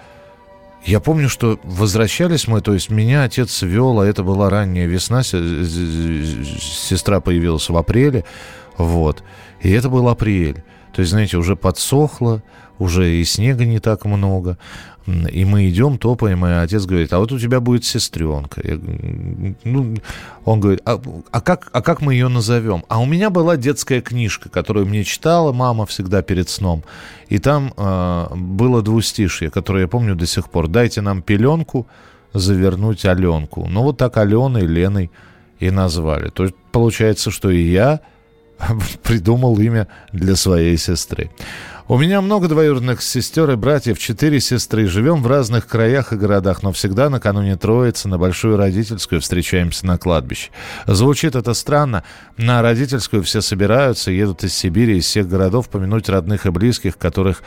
я 0.84 1.00
помню, 1.00 1.30
что 1.30 1.58
возвращались 1.62 2.46
мы, 2.46 2.60
то 2.60 2.74
есть 2.74 2.90
меня 2.90 3.24
отец 3.24 3.62
вел, 3.62 4.00
а 4.00 4.06
это 4.06 4.22
была 4.22 4.50
ранняя 4.50 4.86
весна, 4.86 5.22
сестра 5.22 7.20
появилась 7.20 7.70
в 7.70 7.76
апреле, 7.76 8.24
вот, 8.76 9.22
и 9.60 9.70
это 9.70 9.88
был 9.88 10.08
апрель. 10.08 10.64
То 10.92 11.00
есть, 11.00 11.10
знаете, 11.10 11.36
уже 11.36 11.56
подсохло, 11.56 12.42
уже 12.78 13.16
и 13.16 13.24
снега 13.24 13.64
не 13.64 13.78
так 13.78 14.04
много, 14.04 14.58
и 15.06 15.44
мы 15.44 15.68
идем, 15.68 15.98
топаем, 15.98 16.46
и 16.46 16.50
отец 16.50 16.84
говорит, 16.84 17.12
а 17.12 17.18
вот 17.18 17.32
у 17.32 17.38
тебя 17.38 17.60
будет 17.60 17.84
сестренка. 17.84 18.60
Я 18.62 18.78
ну, 19.64 19.96
он 20.44 20.60
говорит, 20.60 20.80
а, 20.84 21.00
а 21.32 21.40
как, 21.40 21.70
а 21.72 21.82
как 21.82 22.02
мы 22.02 22.14
ее 22.14 22.28
назовем? 22.28 22.84
А 22.88 23.00
у 23.00 23.06
меня 23.06 23.30
была 23.30 23.56
детская 23.56 24.00
книжка, 24.00 24.48
которую 24.48 24.86
мне 24.86 25.02
читала 25.02 25.52
мама 25.52 25.86
всегда 25.86 26.22
перед 26.22 26.48
сном. 26.48 26.84
И 27.28 27.38
там 27.38 27.72
э, 27.76 28.26
было 28.34 28.82
двустишье, 28.82 29.50
которое 29.50 29.82
я 29.82 29.88
помню 29.88 30.14
до 30.14 30.26
сих 30.26 30.48
пор. 30.48 30.68
«Дайте 30.68 31.00
нам 31.00 31.22
пеленку, 31.22 31.86
завернуть 32.32 33.04
Аленку». 33.04 33.66
Ну, 33.68 33.82
вот 33.82 33.96
так 33.96 34.16
Аленой, 34.16 34.66
Леной 34.66 35.10
и 35.58 35.70
назвали. 35.70 36.28
То 36.28 36.44
есть 36.44 36.54
получается, 36.70 37.32
что 37.32 37.50
и 37.50 37.62
я 37.62 38.00
придумал 39.02 39.58
имя 39.58 39.88
для 40.12 40.36
своей 40.36 40.76
сестры. 40.76 41.30
У 41.88 41.98
меня 41.98 42.20
много 42.20 42.48
двоюродных 42.48 43.02
сестер 43.02 43.50
и 43.50 43.56
братьев, 43.56 43.98
четыре 43.98 44.40
сестры. 44.40 44.86
Живем 44.86 45.22
в 45.22 45.26
разных 45.26 45.66
краях 45.66 46.12
и 46.12 46.16
городах, 46.16 46.62
но 46.62 46.72
всегда 46.72 47.10
накануне 47.10 47.56
Троицы 47.56 48.08
на 48.08 48.18
Большую 48.18 48.56
Родительскую 48.56 49.20
встречаемся 49.20 49.84
на 49.86 49.98
кладбище. 49.98 50.50
Звучит 50.86 51.34
это 51.34 51.54
странно. 51.54 52.04
На 52.36 52.62
Родительскую 52.62 53.22
все 53.24 53.40
собираются, 53.40 54.10
едут 54.10 54.44
из 54.44 54.54
Сибири, 54.54 54.98
из 54.98 55.06
всех 55.06 55.28
городов 55.28 55.68
помянуть 55.68 56.08
родных 56.08 56.46
и 56.46 56.50
близких, 56.50 56.96
которых 56.96 57.42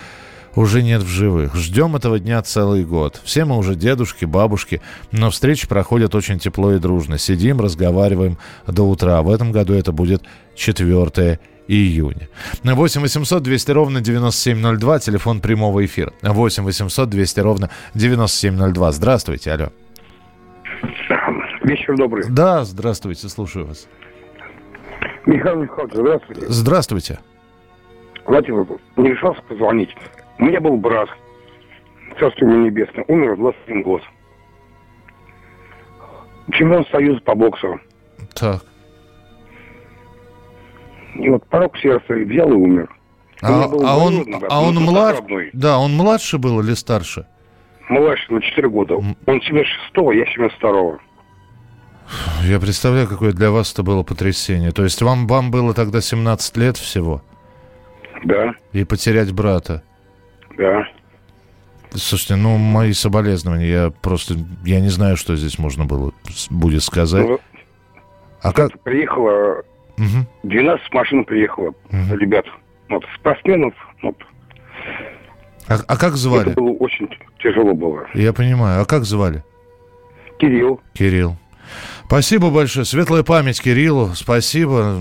уже 0.56 0.84
нет 0.84 1.02
в 1.02 1.08
живых. 1.08 1.56
Ждем 1.56 1.96
этого 1.96 2.20
дня 2.20 2.42
целый 2.42 2.86
год. 2.86 3.20
Все 3.24 3.46
мы 3.46 3.58
уже 3.58 3.76
дедушки, 3.76 4.26
бабушки, 4.26 4.82
но 5.12 5.30
встречи 5.30 5.68
проходят 5.68 6.16
очень 6.16 6.40
тепло 6.40 6.74
и 6.74 6.80
дружно. 6.80 7.18
Сидим, 7.18 7.60
разговариваем 7.60 8.38
до 8.68 8.84
утра. 8.84 9.22
В 9.22 9.30
этом 9.32 9.52
году 9.52 9.74
это 9.74 9.92
будет 9.92 10.24
4 10.56 11.40
июня. 11.68 12.30
8 12.64 13.02
800 13.02 13.44
200 13.44 13.72
ровно 13.72 14.02
9702, 14.02 15.00
телефон 15.00 15.42
прямого 15.42 15.86
эфира. 15.86 16.14
8 16.22 16.64
800 16.64 17.10
200 17.10 17.40
ровно 17.40 17.70
9702. 17.94 18.92
Здравствуйте, 18.92 19.52
алло. 19.52 19.70
Вечер 21.64 21.98
добрый. 21.98 22.26
Да, 22.30 22.64
здравствуйте, 22.64 23.28
слушаю 23.28 23.66
вас. 23.66 23.88
Михаил 25.26 25.64
Михайлович, 25.64 25.94
здравствуйте. 25.94 26.46
Здравствуйте. 26.48 27.20
Владимир, 28.26 28.66
не 28.98 29.10
решался 29.10 29.42
позвонить. 29.44 29.90
У 30.38 30.46
меня 30.46 30.60
был 30.60 30.78
брат, 30.78 31.10
царство 32.20 32.46
ему 32.46 32.66
небесное, 32.66 33.06
умер 33.08 33.36
в 33.36 33.38
21 33.38 33.82
год. 33.84 34.02
Чемпион 36.52 36.86
Союза 36.92 37.20
по 37.22 37.34
боксу. 37.34 37.80
Так. 38.36 38.64
И 41.16 41.30
вот 41.30 41.46
порог 41.48 41.78
сердца 41.78 42.14
взял 42.14 42.50
и 42.50 42.56
умер. 42.56 42.90
А, 43.42 43.64
а 43.64 43.98
он, 43.98 44.44
а 44.50 44.62
он 44.62 44.76
млад... 44.76 45.24
Да, 45.54 45.78
он 45.78 45.94
младше 45.94 46.38
был 46.38 46.60
или 46.62 46.74
старше? 46.74 47.26
Младше 47.90 48.34
на 48.34 48.42
4 48.42 48.70
года. 48.70 48.96
Он 48.96 49.16
76-го, 49.28 50.12
я 50.12 50.24
72-го. 50.24 51.00
Я 52.44 52.60
представляю, 52.60 53.08
какое 53.08 53.34
для 53.34 53.52
вас 53.52 53.74
это 53.74 53.84
было 53.84 54.04
потрясение. 54.04 54.72
То 54.72 54.84
есть 54.84 55.02
вам, 55.02 55.28
вам 55.28 55.52
было 55.52 55.74
тогда 55.74 56.02
17 56.02 56.58
лет 56.58 56.78
всего? 56.78 57.22
Да. 58.24 58.54
И 58.74 58.84
потерять 58.84 59.32
брата? 59.32 59.84
Да. 60.58 60.88
Слушайте, 61.92 62.36
ну, 62.36 62.58
мои 62.58 62.94
соболезнования, 62.94 63.68
я 63.68 63.90
просто, 64.02 64.36
я 64.66 64.80
не 64.82 64.90
знаю, 64.90 65.18
что 65.18 65.36
здесь 65.36 65.58
можно 65.58 65.86
было, 65.86 66.14
будет 66.50 66.84
сказать. 66.84 67.26
Ну, 67.26 67.40
а 68.42 68.52
как? 68.52 68.72
Приехало, 69.96 70.26
12 70.44 70.94
машин 70.94 71.26
приехало, 71.26 71.74
ребят. 71.92 72.46
Вот, 72.90 73.04
спортсменов, 73.20 73.74
вот. 74.02 74.16
А, 75.68 75.78
а 75.88 75.98
как 75.98 76.16
звали? 76.16 76.52
Это 76.52 76.62
было 76.62 76.72
очень 76.74 77.10
тяжело 77.40 77.74
было. 77.74 78.06
Я 78.14 78.34
понимаю. 78.34 78.82
А 78.82 78.86
как 78.86 79.04
звали? 79.04 79.44
Кирилл. 80.38 80.82
Кирилл. 80.94 81.36
Спасибо 82.08 82.52
большое. 82.52 82.86
Светлая 82.86 83.24
память 83.24 83.62
Кириллу. 83.62 84.14
Спасибо. 84.14 85.00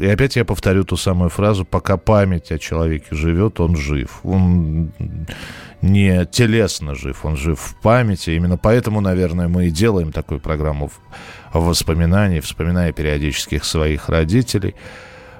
И 0.00 0.06
опять 0.06 0.34
я 0.34 0.44
повторю 0.44 0.82
ту 0.84 0.96
самую 0.96 1.30
фразу. 1.30 1.64
Пока 1.64 1.96
память 1.96 2.50
о 2.50 2.58
человеке 2.58 3.06
живет, 3.12 3.60
он 3.60 3.76
жив. 3.76 4.18
Он 4.24 4.92
не 5.80 6.26
телесно 6.26 6.96
жив, 6.96 7.24
он 7.24 7.36
жив 7.36 7.60
в 7.60 7.76
памяти. 7.80 8.30
Именно 8.30 8.58
поэтому, 8.58 9.00
наверное, 9.00 9.46
мы 9.46 9.66
и 9.66 9.70
делаем 9.70 10.10
такую 10.10 10.40
программу 10.40 10.90
воспоминаний, 11.52 12.40
вспоминая 12.40 12.92
периодически 12.92 13.60
своих 13.62 14.08
родителей, 14.08 14.74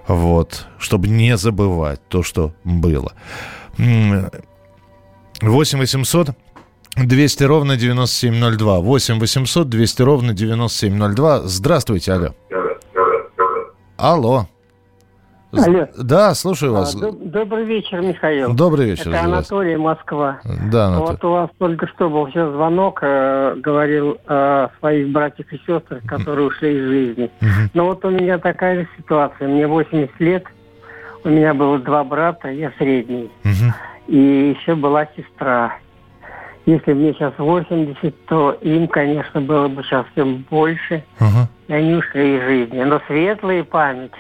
вот, 0.06 0.68
чтобы 0.78 1.08
не 1.08 1.36
забывать 1.36 2.00
то, 2.08 2.22
что 2.22 2.54
было. 2.64 3.14
8 3.78 4.28
800 5.78 6.36
200 6.96 7.44
ровно 7.44 7.76
9702. 7.76 8.80
8 8.80 9.18
800 9.18 9.68
200 9.68 10.02
ровно 10.02 10.32
9702. 10.34 11.40
Здравствуйте, 11.44 12.12
алло. 12.12 12.28
Алло. 13.96 14.46
Алло. 15.52 15.86
Да, 15.98 16.34
слушаю 16.34 16.72
вас. 16.72 16.94
А, 16.94 17.12
добрый 17.12 17.64
вечер, 17.64 18.00
Михаил. 18.00 18.54
Добрый 18.54 18.86
вечер. 18.90 19.10
Это 19.10 19.24
Анатолий, 19.24 19.76
Москва. 19.76 20.40
Да, 20.44 20.86
Анатолий. 20.86 21.10
Вот 21.10 21.24
у 21.24 21.30
вас 21.30 21.50
только 21.58 21.86
что 21.88 22.08
был 22.08 22.26
сейчас 22.28 22.50
звонок, 22.52 23.00
э, 23.02 23.54
говорил 23.56 24.18
о 24.26 24.70
своих 24.78 25.10
братьях 25.10 25.52
и 25.52 25.58
сестрах, 25.58 26.02
которые 26.06 26.48
ушли 26.48 26.78
из 26.78 26.88
жизни. 26.88 27.30
Но 27.74 27.86
вот 27.86 28.04
у 28.04 28.10
меня 28.10 28.38
такая 28.38 28.80
же 28.80 28.88
ситуация. 28.96 29.46
Мне 29.46 29.66
80 29.66 30.18
лет, 30.20 30.44
у 31.22 31.28
меня 31.28 31.52
было 31.52 31.78
два 31.78 32.02
брата, 32.02 32.48
я 32.48 32.72
средний. 32.78 33.30
И 34.08 34.56
еще 34.58 34.74
была 34.74 35.06
сестра. 35.16 35.74
Если 36.64 36.92
мне 36.92 37.12
сейчас 37.12 37.32
80, 37.38 38.26
то 38.26 38.52
им, 38.62 38.86
конечно, 38.86 39.40
было 39.40 39.68
бы 39.68 39.82
сейчас 39.82 40.06
всем 40.12 40.44
больше. 40.48 41.04
Ага. 41.18 41.48
И 41.68 41.72
они 41.72 41.94
ушли 41.94 42.36
из 42.36 42.42
жизни. 42.42 42.82
Но 42.82 43.00
светлая 43.08 43.64
память 43.64 44.12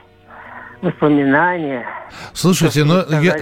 воспоминания. 0.82 1.86
Слушайте, 2.34 2.84
ну 2.84 3.04
я, 3.22 3.36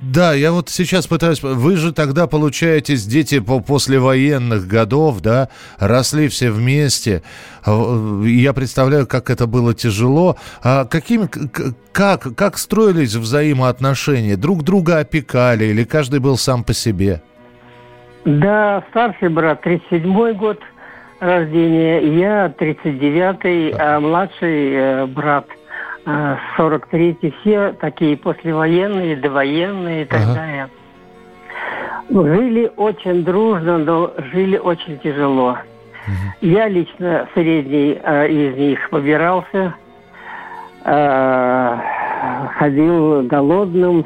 да, 0.00 0.32
я 0.32 0.52
вот 0.52 0.70
сейчас 0.70 1.06
пытаюсь. 1.06 1.42
Вы 1.42 1.76
же 1.76 1.92
тогда 1.92 2.26
получаетесь 2.26 3.04
дети 3.04 3.40
по 3.40 3.60
послевоенных 3.60 4.66
годов, 4.66 5.20
да, 5.20 5.48
росли 5.78 6.28
все 6.28 6.50
вместе. 6.50 7.22
А, 7.64 8.22
я 8.24 8.52
представляю, 8.52 9.06
как 9.06 9.28
это 9.30 9.46
было 9.46 9.74
тяжело. 9.74 10.36
А 10.62 10.84
какими, 10.84 11.28
как, 11.92 12.34
как 12.36 12.56
строились 12.56 13.14
взаимоотношения? 13.14 14.36
Друг 14.36 14.62
друга 14.62 14.98
опекали 14.98 15.64
или 15.64 15.84
каждый 15.84 16.20
был 16.20 16.38
сам 16.38 16.62
по 16.62 16.72
себе? 16.72 17.20
Да, 18.26 18.82
старший 18.90 19.28
брат 19.28 19.64
37-й 19.64 20.34
год 20.34 20.60
рождения, 21.20 22.00
я 22.00 22.52
39-й, 22.58 23.72
а 23.78 24.00
младший 24.00 24.72
э, 24.74 25.06
брат 25.06 25.46
43-й. 26.04 27.32
Все 27.40 27.72
такие 27.80 28.16
послевоенные, 28.16 29.14
довоенные 29.14 30.02
и 30.02 30.04
так 30.06 30.22
ага. 30.22 30.34
далее. 30.34 30.68
Жили 32.10 32.72
очень 32.76 33.24
дружно, 33.24 33.78
но 33.78 34.12
жили 34.32 34.58
очень 34.58 34.98
тяжело. 34.98 35.50
Угу. 35.50 36.48
Я 36.48 36.66
лично 36.66 37.28
средний 37.32 37.96
э, 38.02 38.28
из 38.28 38.56
них 38.56 38.90
побирался, 38.90 39.72
э, 40.84 41.78
ходил 42.58 43.22
голодным, 43.22 44.04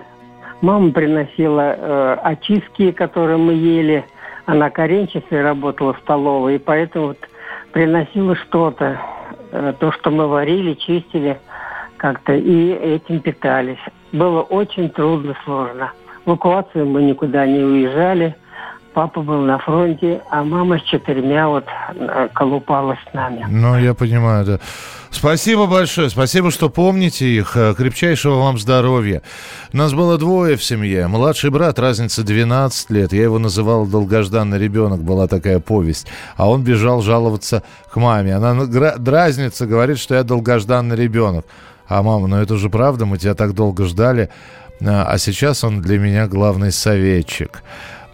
Мама 0.60 0.92
приносила 0.92 1.74
э, 1.76 2.16
очистки, 2.22 2.92
которые 2.92 3.38
мы 3.38 3.54
ели. 3.54 4.04
Она 4.44 4.68
коренчицей 4.68 5.42
работала 5.42 5.94
в 5.94 5.98
столовой, 6.00 6.56
и 6.56 6.58
поэтому 6.58 7.08
вот 7.08 7.18
приносила 7.72 8.36
что-то, 8.36 9.00
э, 9.52 9.72
то, 9.78 9.92
что 9.92 10.10
мы 10.10 10.28
варили, 10.28 10.74
чистили 10.74 11.38
как-то, 11.96 12.34
и 12.34 12.72
этим 12.72 13.20
питались. 13.20 13.78
Было 14.12 14.42
очень 14.42 14.90
трудно, 14.90 15.34
сложно. 15.44 15.92
В 16.24 16.30
эвакуацию 16.30 16.86
мы 16.86 17.02
никуда 17.02 17.46
не 17.46 17.60
уезжали. 17.60 18.34
Папа 18.92 19.22
был 19.22 19.42
на 19.42 19.58
фронте, 19.58 20.20
а 20.30 20.42
мама 20.42 20.78
с 20.78 20.82
четырьмя 20.82 21.48
вот 21.48 21.64
э, 21.94 22.28
колупалась 22.34 22.98
с 23.08 23.14
нами. 23.14 23.46
Ну, 23.48 23.78
я 23.78 23.94
понимаю, 23.94 24.44
да. 24.44 24.58
Спасибо 25.10 25.66
большое, 25.66 26.10
спасибо, 26.10 26.50
что 26.50 26.70
помните 26.70 27.26
их. 27.26 27.56
Э, 27.56 27.74
крепчайшего 27.74 28.40
вам 28.40 28.58
здоровья. 28.58 29.22
Нас 29.72 29.92
было 29.92 30.18
двое 30.18 30.56
в 30.56 30.64
семье. 30.64 31.06
Младший 31.06 31.50
брат, 31.50 31.78
разница 31.78 32.24
12 32.24 32.90
лет. 32.90 33.12
Я 33.12 33.22
его 33.22 33.38
называл 33.38 33.86
долгожданный 33.86 34.58
ребенок, 34.58 35.02
была 35.02 35.28
такая 35.28 35.60
повесть. 35.60 36.08
А 36.36 36.50
он 36.50 36.64
бежал 36.64 37.00
жаловаться 37.00 37.62
к 37.92 37.96
маме. 37.96 38.34
Она 38.34 38.64
дразнится, 38.64 39.66
говорит, 39.66 39.98
что 39.98 40.16
я 40.16 40.24
долгожданный 40.24 40.96
ребенок. 40.96 41.44
А 41.86 42.02
мама, 42.02 42.26
ну 42.26 42.36
это 42.36 42.56
же 42.56 42.70
правда, 42.70 43.06
мы 43.06 43.18
тебя 43.18 43.34
так 43.34 43.52
долго 43.52 43.84
ждали. 43.84 44.30
А, 44.84 45.04
а 45.04 45.18
сейчас 45.18 45.64
он 45.64 45.82
для 45.82 45.98
меня 45.98 46.26
главный 46.26 46.72
советчик. 46.72 47.62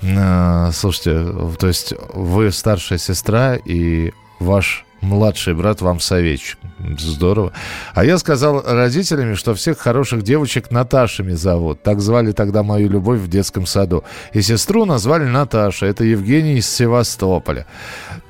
А, 0.03 0.71
слушайте, 0.73 1.25
то 1.59 1.67
есть 1.67 1.95
вы 2.13 2.51
старшая 2.53 2.99
сестра 2.99 3.57
и 3.57 4.13
ваш 4.41 4.87
младший 5.01 5.55
брат 5.55 5.81
вам 5.81 6.01
советчик. 6.01 6.59
Здорово. 6.99 7.53
А 7.95 8.05
я 8.05 8.19
сказал 8.19 8.63
родителям, 8.63 9.37
что 9.37 9.55
всех 9.55 9.79
хороших 9.79 10.23
девочек 10.23 10.71
Наташами 10.71 11.33
зовут. 11.33 11.83
Так 11.83 12.01
звали 12.01 12.33
тогда 12.33 12.63
мою 12.63 12.89
любовь 12.89 13.21
в 13.21 13.29
детском 13.29 13.67
саду. 13.67 14.05
И 14.33 14.43
сестру 14.43 14.85
назвали 14.85 15.25
Наташа. 15.25 15.87
Это 15.87 16.05
Евгений 16.05 16.57
из 16.57 16.69
Севастополя. 16.69 17.67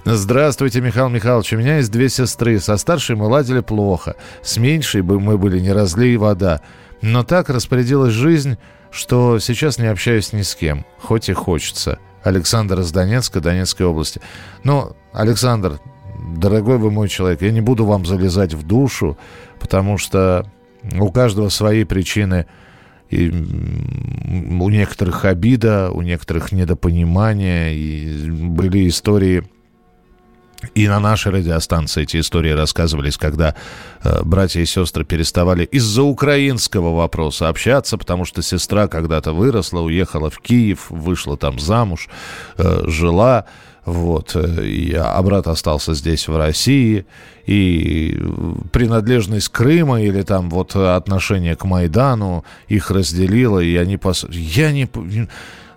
Здравствуйте, 0.04 0.80
Михаил 0.80 1.08
Михайлович. 1.08 1.52
У 1.52 1.56
меня 1.56 1.78
есть 1.78 1.90
две 1.90 2.08
сестры. 2.08 2.60
Со 2.60 2.76
старшей 2.76 3.16
мы 3.16 3.26
ладили 3.26 3.60
плохо. 3.60 4.14
С 4.42 4.56
меньшей 4.56 5.02
бы 5.02 5.18
мы 5.18 5.38
были 5.38 5.58
не 5.58 5.72
разлей 5.72 6.16
вода. 6.16 6.60
Но 7.02 7.24
так 7.24 7.50
распорядилась 7.50 8.12
жизнь, 8.12 8.56
что 8.96 9.38
сейчас 9.38 9.78
не 9.78 9.86
общаюсь 9.86 10.32
ни 10.32 10.42
с 10.42 10.54
кем. 10.54 10.84
Хоть 10.98 11.28
и 11.28 11.32
хочется. 11.32 11.98
Александр 12.22 12.80
из 12.80 12.90
Донецка, 12.90 13.40
Донецкой 13.40 13.86
области. 13.86 14.20
Ну, 14.64 14.96
Александр, 15.12 15.78
дорогой 16.36 16.78
вы 16.78 16.90
мой 16.90 17.08
человек, 17.08 17.42
я 17.42 17.52
не 17.52 17.60
буду 17.60 17.84
вам 17.84 18.04
залезать 18.04 18.54
в 18.54 18.66
душу, 18.66 19.16
потому 19.60 19.98
что 19.98 20.50
у 20.98 21.10
каждого 21.10 21.48
свои 21.50 21.84
причины. 21.84 22.46
И 23.08 23.30
у 23.30 24.68
некоторых 24.68 25.24
обида, 25.24 25.92
у 25.92 26.02
некоторых 26.02 26.50
недопонимание. 26.50 27.76
И 27.76 28.30
были 28.30 28.88
истории 28.88 29.44
и 30.74 30.88
на 30.88 31.00
нашей 31.00 31.32
радиостанции 31.32 32.04
эти 32.04 32.18
истории 32.18 32.50
рассказывались, 32.50 33.18
когда 33.18 33.54
э, 34.02 34.22
братья 34.24 34.60
и 34.60 34.66
сестры 34.66 35.04
переставали 35.04 35.64
из-за 35.64 36.02
украинского 36.02 36.96
вопроса 36.96 37.48
общаться, 37.48 37.98
потому 37.98 38.24
что 38.24 38.42
сестра 38.42 38.88
когда-то 38.88 39.32
выросла, 39.32 39.80
уехала 39.80 40.30
в 40.30 40.38
Киев, 40.38 40.86
вышла 40.88 41.36
там 41.36 41.58
замуж, 41.58 42.08
э, 42.56 42.84
жила 42.86 43.44
вот, 43.84 44.34
э, 44.34 44.64
и, 44.66 44.94
а 44.94 45.20
брат 45.22 45.46
остался 45.46 45.94
здесь, 45.94 46.26
в 46.26 46.36
России, 46.36 47.06
и 47.44 48.18
принадлежность 48.72 49.50
Крыма 49.50 50.02
или 50.02 50.22
там 50.22 50.48
вот 50.50 50.74
отношение 50.74 51.54
к 51.54 51.64
Майдану 51.64 52.44
их 52.66 52.90
разделило, 52.90 53.60
и 53.60 53.76
они... 53.76 53.96
Пос... 53.98 54.26
Я 54.30 54.72
не... 54.72 54.88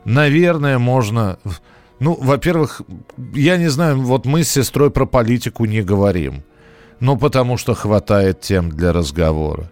Наверное, 0.05 0.79
можно... 0.79 1.37
Ну, 1.99 2.17
во-первых, 2.19 2.81
я 3.33 3.57
не 3.57 3.67
знаю, 3.67 4.01
вот 4.01 4.25
мы 4.25 4.43
с 4.43 4.49
сестрой 4.49 4.89
про 4.89 5.05
политику 5.05 5.65
не 5.65 5.81
говорим. 5.81 6.43
Ну, 6.99 7.17
потому 7.17 7.57
что 7.57 7.73
хватает 7.73 8.41
тем 8.41 8.69
для 8.69 8.93
разговора. 8.93 9.69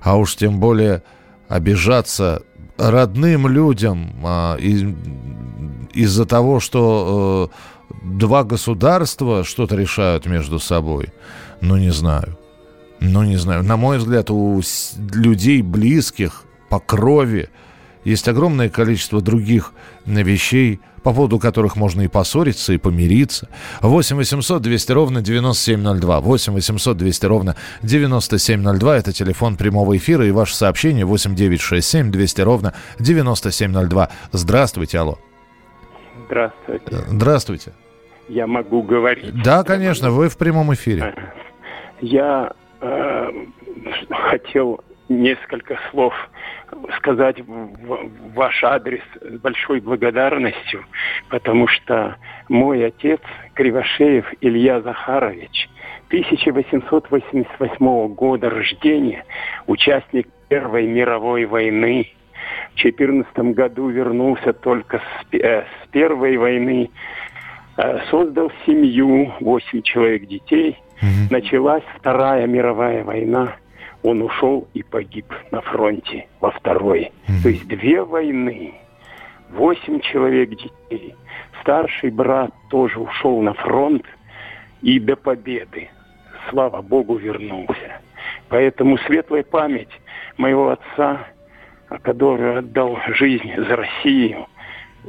А 0.00 0.16
уж 0.16 0.36
тем 0.36 0.60
более 0.60 1.02
обижаться 1.48 2.42
родным 2.78 3.48
людям 3.48 4.14
а, 4.24 4.56
из-за 4.56 6.24
того, 6.24 6.60
что 6.60 7.50
э, 7.90 7.94
два 8.02 8.44
государства 8.44 9.44
что-то 9.44 9.76
решают 9.76 10.26
между 10.26 10.58
собой, 10.58 11.12
ну, 11.60 11.76
не 11.76 11.90
знаю. 11.90 12.38
Ну, 13.00 13.22
не 13.22 13.36
знаю. 13.36 13.62
На 13.62 13.76
мой 13.76 13.98
взгляд, 13.98 14.30
у 14.30 14.62
людей 15.14 15.62
близких 15.62 16.44
по 16.68 16.78
крови 16.78 17.48
есть 18.04 18.28
огромное 18.28 18.68
количество 18.68 19.20
других 19.20 19.72
вещей, 20.06 20.80
по 21.02 21.12
поводу 21.14 21.38
которых 21.38 21.76
можно 21.76 22.02
и 22.02 22.08
поссориться, 22.08 22.72
и 22.72 22.78
помириться. 22.78 23.48
8 23.80 24.16
800 24.16 24.62
200 24.62 24.92
ровно 24.92 25.22
9702. 25.22 26.20
8 26.20 26.52
800 26.52 26.96
200 26.96 27.26
ровно 27.26 27.56
9702. 27.82 28.96
Это 28.96 29.12
телефон 29.12 29.56
прямого 29.56 29.96
эфира 29.96 30.26
и 30.26 30.30
ваше 30.30 30.54
сообщение 30.54 31.04
8 31.04 31.34
967 31.34 32.10
200 32.10 32.40
ровно 32.42 32.74
9702. 32.98 34.10
Здравствуйте, 34.32 34.98
алло. 34.98 35.18
Здравствуйте. 36.26 36.96
Здравствуйте. 37.08 37.72
Я 38.28 38.46
могу 38.46 38.82
говорить? 38.82 39.42
Да, 39.42 39.64
конечно, 39.64 40.10
вы 40.10 40.28
в 40.28 40.36
прямом 40.36 40.72
эфире. 40.74 41.14
Я 42.00 42.52
э, 42.80 43.26
хотел 44.10 44.80
несколько 45.10 45.78
слов 45.90 46.14
сказать 46.96 47.40
в 47.40 47.74
ваш 48.34 48.62
адрес 48.62 49.02
с 49.20 49.38
большой 49.40 49.80
благодарностью, 49.80 50.84
потому 51.28 51.66
что 51.66 52.16
мой 52.48 52.86
отец 52.86 53.20
Кривошеев 53.54 54.32
Илья 54.40 54.80
Захарович, 54.80 55.68
1888 56.08 58.14
года 58.14 58.50
рождения, 58.50 59.24
участник 59.66 60.28
Первой 60.48 60.86
мировой 60.86 61.44
войны, 61.44 62.08
В 62.72 62.82
2014 62.82 63.54
году 63.54 63.88
вернулся 63.88 64.52
только 64.52 64.98
с, 64.98 65.34
э, 65.34 65.62
с 65.62 65.88
первой 65.92 66.36
войны. 66.36 66.90
Э, 67.76 68.00
создал 68.10 68.50
семью, 68.66 69.32
8 69.40 69.82
человек 69.82 70.26
детей. 70.26 70.76
Мгм. 71.00 71.28
Началась 71.30 71.84
Вторая 71.98 72.46
мировая 72.46 73.04
война. 73.04 73.56
Он 74.02 74.22
ушел 74.22 74.66
и 74.74 74.82
погиб 74.82 75.26
на 75.50 75.60
фронте 75.60 76.26
во 76.40 76.50
второй. 76.50 77.12
То 77.42 77.48
есть 77.48 77.66
две 77.68 78.02
войны. 78.02 78.74
Восемь 79.50 80.00
человек 80.00 80.50
детей. 80.50 81.14
Старший 81.60 82.10
брат 82.10 82.50
тоже 82.70 82.98
ушел 82.98 83.42
на 83.42 83.52
фронт 83.54 84.04
и 84.80 84.98
до 84.98 85.16
победы, 85.16 85.90
слава 86.48 86.80
Богу, 86.80 87.16
вернулся. 87.16 88.00
Поэтому 88.48 88.96
светлая 88.98 89.42
память 89.42 89.90
моего 90.36 90.70
отца, 90.70 91.26
который 92.02 92.58
отдал 92.58 92.98
жизнь 93.08 93.52
за 93.56 93.76
Россию, 93.76 94.46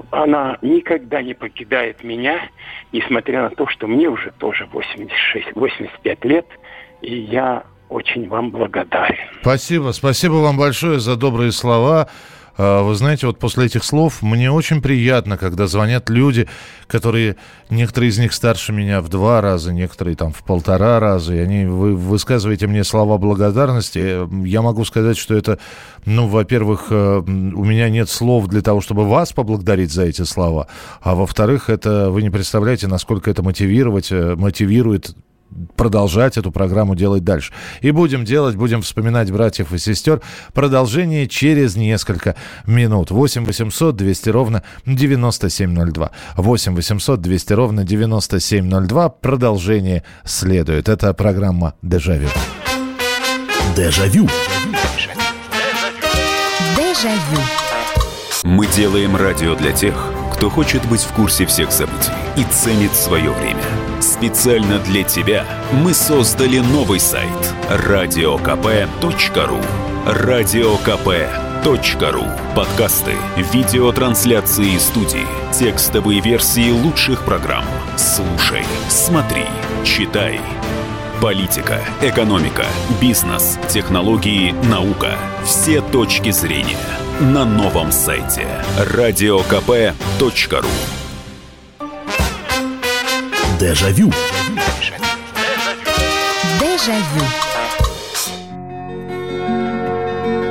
она 0.10 0.58
никогда 0.62 1.22
не 1.22 1.34
покидает 1.34 2.04
меня, 2.04 2.50
несмотря 2.92 3.44
на 3.44 3.50
то, 3.50 3.68
что 3.68 3.88
мне 3.88 4.08
уже 4.08 4.32
тоже 4.32 4.68
86-85 4.72 6.28
лет, 6.28 6.46
и 7.02 7.14
я 7.16 7.64
очень 7.92 8.28
вам 8.28 8.52
благодарен. 8.52 9.18
Спасибо, 9.42 9.92
спасибо 9.92 10.34
вам 10.36 10.58
большое 10.58 11.00
за 11.00 11.16
добрые 11.16 11.52
слова. 11.52 12.08
А, 12.58 12.84
Вы 12.84 12.96
знаете, 12.96 13.28
вот 13.28 13.40
после 13.40 13.66
этих 13.66 13.84
слов 13.84 14.22
мне 14.22 14.52
очень 14.52 14.82
приятно, 14.82 15.38
когда 15.38 15.68
звонят 15.68 16.10
люди, 16.10 16.48
которые, 16.88 17.36
некоторые 17.70 18.10
из 18.10 18.18
них 18.20 18.34
старше 18.34 18.72
меня 18.72 19.02
в 19.02 19.10
два 19.10 19.42
раза, 19.42 19.74
некоторые 19.74 20.16
там 20.16 20.32
в 20.32 20.44
полтора 20.44 21.00
раза, 21.00 21.34
и 21.34 21.40
они, 21.40 21.66
вы 21.66 21.96
высказываете 21.96 22.68
мне 22.68 22.84
слова 22.84 23.18
благодарности. 23.18 24.00
Э, 24.00 24.28
Я 24.46 24.62
могу 24.62 24.86
сказать, 24.86 25.18
что 25.18 25.36
это, 25.36 25.60
ну, 26.06 26.28
во-первых, 26.28 26.88
э, 26.90 27.18
у 27.26 27.64
меня 27.66 27.90
нет 27.90 28.10
слов 28.10 28.48
для 28.48 28.62
того, 28.62 28.82
чтобы 28.82 29.08
вас 29.08 29.34
поблагодарить 29.34 29.92
за 29.92 30.04
эти 30.04 30.24
слова, 30.24 30.68
а 31.02 31.16
во-вторых, 31.16 31.70
это 31.70 32.10
вы 32.10 32.22
не 32.22 32.30
представляете, 32.30 32.88
насколько 32.88 33.30
это 33.32 33.44
мотивировать, 33.44 34.12
э, 34.12 34.36
мотивирует 34.36 35.16
продолжать 35.76 36.38
эту 36.38 36.52
программу 36.52 36.96
делать 36.96 37.24
дальше. 37.24 37.54
И 37.82 37.92
будем 37.92 38.26
делать, 38.26 38.56
будем 38.56 38.82
вспоминать 38.82 39.32
братьев 39.32 39.74
и 39.74 39.78
сестер. 39.78 40.22
Продолжение 40.54 41.28
через 41.28 41.76
несколько 41.76 42.36
минут. 42.66 43.12
8 43.12 43.46
800 43.46 43.96
200 43.96 44.30
ровно 44.30 44.64
9702. 44.86 46.12
8 46.36 46.76
800 46.76 47.22
200 47.22 47.54
ровно 47.54 47.84
9702. 47.84 49.10
Продолжение 49.10 50.04
следует. 50.26 50.90
Это 50.90 51.14
программа 51.14 51.76
«Дежавю». 51.82 52.28
Дежавю. 53.76 54.28
Дежавю. 56.76 57.42
Мы 58.44 58.68
делаем 58.68 59.16
радио 59.16 59.56
для 59.56 59.72
тех, 59.72 59.96
кто 60.34 60.50
хочет 60.50 60.84
быть 60.90 61.02
в 61.02 61.14
курсе 61.14 61.46
всех 61.46 61.72
событий 61.72 62.12
и 62.36 62.44
ценит 62.44 62.94
свое 62.94 63.32
время. 63.32 63.62
Специально 64.02 64.80
для 64.80 65.04
тебя 65.04 65.46
мы 65.72 65.94
создали 65.94 66.58
новый 66.58 67.00
сайт 67.00 67.54
радиокп.ру 67.70 69.60
радиокп.ру 70.08 71.44
Подкасты, 72.56 73.14
видеотрансляции 73.54 74.76
студии, 74.80 75.28
текстовые 75.54 76.20
версии 76.20 76.72
лучших 76.72 77.24
программ. 77.24 77.66
Слушай, 77.96 78.64
смотри, 78.90 79.46
читай. 79.86 80.42
Политика, 81.22 81.84
экономика, 82.02 82.66
бизнес, 83.00 83.60
технологии, 83.70 84.56
наука. 84.68 85.20
Все 85.46 85.80
точки 85.82 86.32
зрения 86.32 86.80
на 87.20 87.46
новом 87.46 87.92
сайте 87.92 88.48
радиокп.ру 88.80 90.66
Дежавю. 93.62 94.12
Дежавю. 96.60 97.26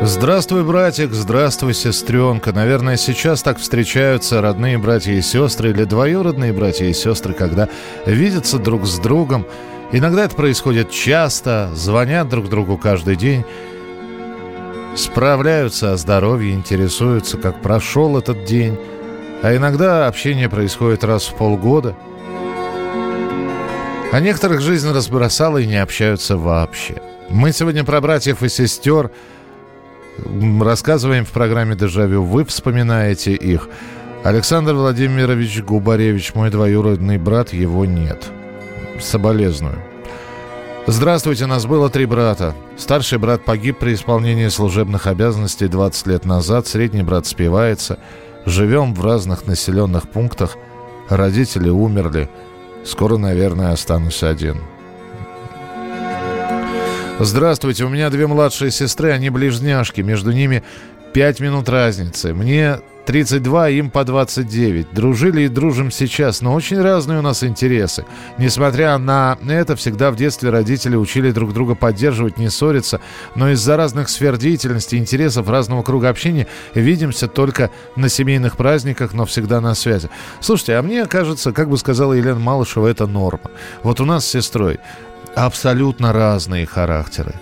Здравствуй, 0.03 0.63
братик, 0.63 1.13
здравствуй, 1.13 1.75
сестренка. 1.75 2.53
Наверное, 2.53 2.97
сейчас 2.97 3.43
так 3.43 3.59
встречаются 3.59 4.41
родные 4.41 4.79
братья 4.79 5.11
и 5.13 5.23
сестры 5.23 5.71
или 5.71 5.83
двоюродные 5.83 6.53
братья 6.53 6.85
и 6.85 6.93
сестры, 6.93 7.35
когда 7.35 7.69
видятся 8.07 8.61
друг 8.61 8.87
с 8.87 9.01
другом. 9.01 9.45
Иногда 9.91 10.27
это 10.27 10.37
происходит 10.37 10.93
часто, 10.93 11.69
звонят 11.75 12.29
друг 12.29 12.49
другу 12.49 12.79
каждый 12.79 13.17
день, 13.17 13.45
справляются 14.95 15.95
о 15.95 15.97
здоровье, 15.97 16.55
интересуются, 16.55 17.39
как 17.39 17.61
прошел 17.61 18.17
этот 18.17 18.45
день. 18.45 18.79
А 19.43 19.57
иногда 19.57 20.07
общение 20.07 20.49
происходит 20.49 21.03
раз 21.03 21.25
в 21.25 21.35
полгода. 21.35 21.97
А 24.13 24.19
некоторых 24.19 24.61
жизнь 24.61 24.91
разбросала 24.91 25.59
и 25.59 25.67
не 25.67 25.77
общаются 25.77 26.37
вообще. 26.37 27.01
Мы 27.29 27.53
сегодня 27.53 27.85
про 27.85 28.01
братьев 28.01 28.43
и 28.43 28.49
сестер 28.49 29.13
рассказываем 30.61 31.25
в 31.25 31.31
программе 31.31 31.77
«Дежавю». 31.77 32.25
Вы 32.25 32.45
вспоминаете 32.45 33.35
их. 33.35 33.69
Александр 34.25 34.75
Владимирович 34.75 35.63
Губаревич, 35.63 36.35
мой 36.35 36.51
двоюродный 36.51 37.19
брат, 37.19 37.53
его 37.53 37.85
нет. 37.85 38.27
Соболезную. 38.99 39.81
Здравствуйте, 40.89 41.47
нас 41.47 41.65
было 41.65 41.89
три 41.89 42.05
брата. 42.05 42.57
Старший 42.77 43.19
брат 43.19 43.45
погиб 43.45 43.79
при 43.79 43.95
исполнении 43.95 44.49
служебных 44.49 45.07
обязанностей 45.07 45.69
20 45.69 46.07
лет 46.09 46.25
назад, 46.25 46.67
средний 46.67 47.05
брат 47.05 47.27
спивается. 47.27 47.99
Живем 48.45 48.93
в 48.93 49.05
разных 49.05 49.47
населенных 49.47 50.09
пунктах. 50.09 50.57
Родители 51.09 51.69
умерли. 51.69 52.29
Скоро, 52.85 53.17
наверное, 53.17 53.73
останусь 53.73 54.23
один. 54.23 54.59
Здравствуйте, 57.19 57.85
у 57.85 57.89
меня 57.89 58.09
две 58.09 58.27
младшие 58.27 58.71
сестры, 58.71 59.13
они 59.13 59.29
ближняшки, 59.29 60.01
между 60.01 60.33
ними 60.33 60.63
5 61.13 61.41
минут 61.41 61.69
разницы. 61.69 62.33
Мне 62.33 62.81
32, 63.11 63.71
им 63.71 63.91
по 63.91 64.05
29. 64.05 64.93
Дружили 64.93 65.43
и 65.43 65.49
дружим 65.49 65.91
сейчас, 65.91 66.43
но 66.43 66.55
очень 66.55 66.81
разные 66.81 67.19
у 67.19 67.23
нас 67.23 67.43
интересы. 67.43 68.05
Несмотря 68.39 68.97
на 68.99 69.37
это, 69.49 69.75
всегда 69.75 70.13
в 70.13 70.17
детстве 70.17 70.51
родители 70.51 70.95
учили 70.95 71.33
друг 71.33 71.53
друга 71.53 71.75
поддерживать, 71.75 72.39
не 72.39 72.49
ссориться, 72.51 73.01
но 73.35 73.51
из-за 73.51 73.77
разных 73.77 74.11
сфер 74.11 74.37
деятельности, 74.37 74.95
интересов, 74.95 75.49
разного 75.49 75.83
круга 75.83 76.09
общения 76.09 76.47
видимся 76.73 77.27
только 77.27 77.71
на 77.97 78.09
семейных 78.09 78.57
праздниках, 78.57 79.13
но 79.13 79.27
всегда 79.27 79.61
на 79.61 79.75
связи. 79.75 80.09
Слушайте, 80.39 80.77
а 80.77 80.83
мне 80.83 81.05
кажется, 81.07 81.51
как 81.51 81.69
бы 81.69 81.79
сказала 81.79 82.13
Елена 82.13 82.39
Малышева, 82.39 82.87
это 82.87 83.09
норма. 83.09 83.51
Вот 83.83 84.01
у 84.01 84.05
нас 84.05 84.25
с 84.25 84.31
сестрой 84.31 84.79
абсолютно 85.35 86.13
разные 86.13 86.65
характеры. 86.65 87.35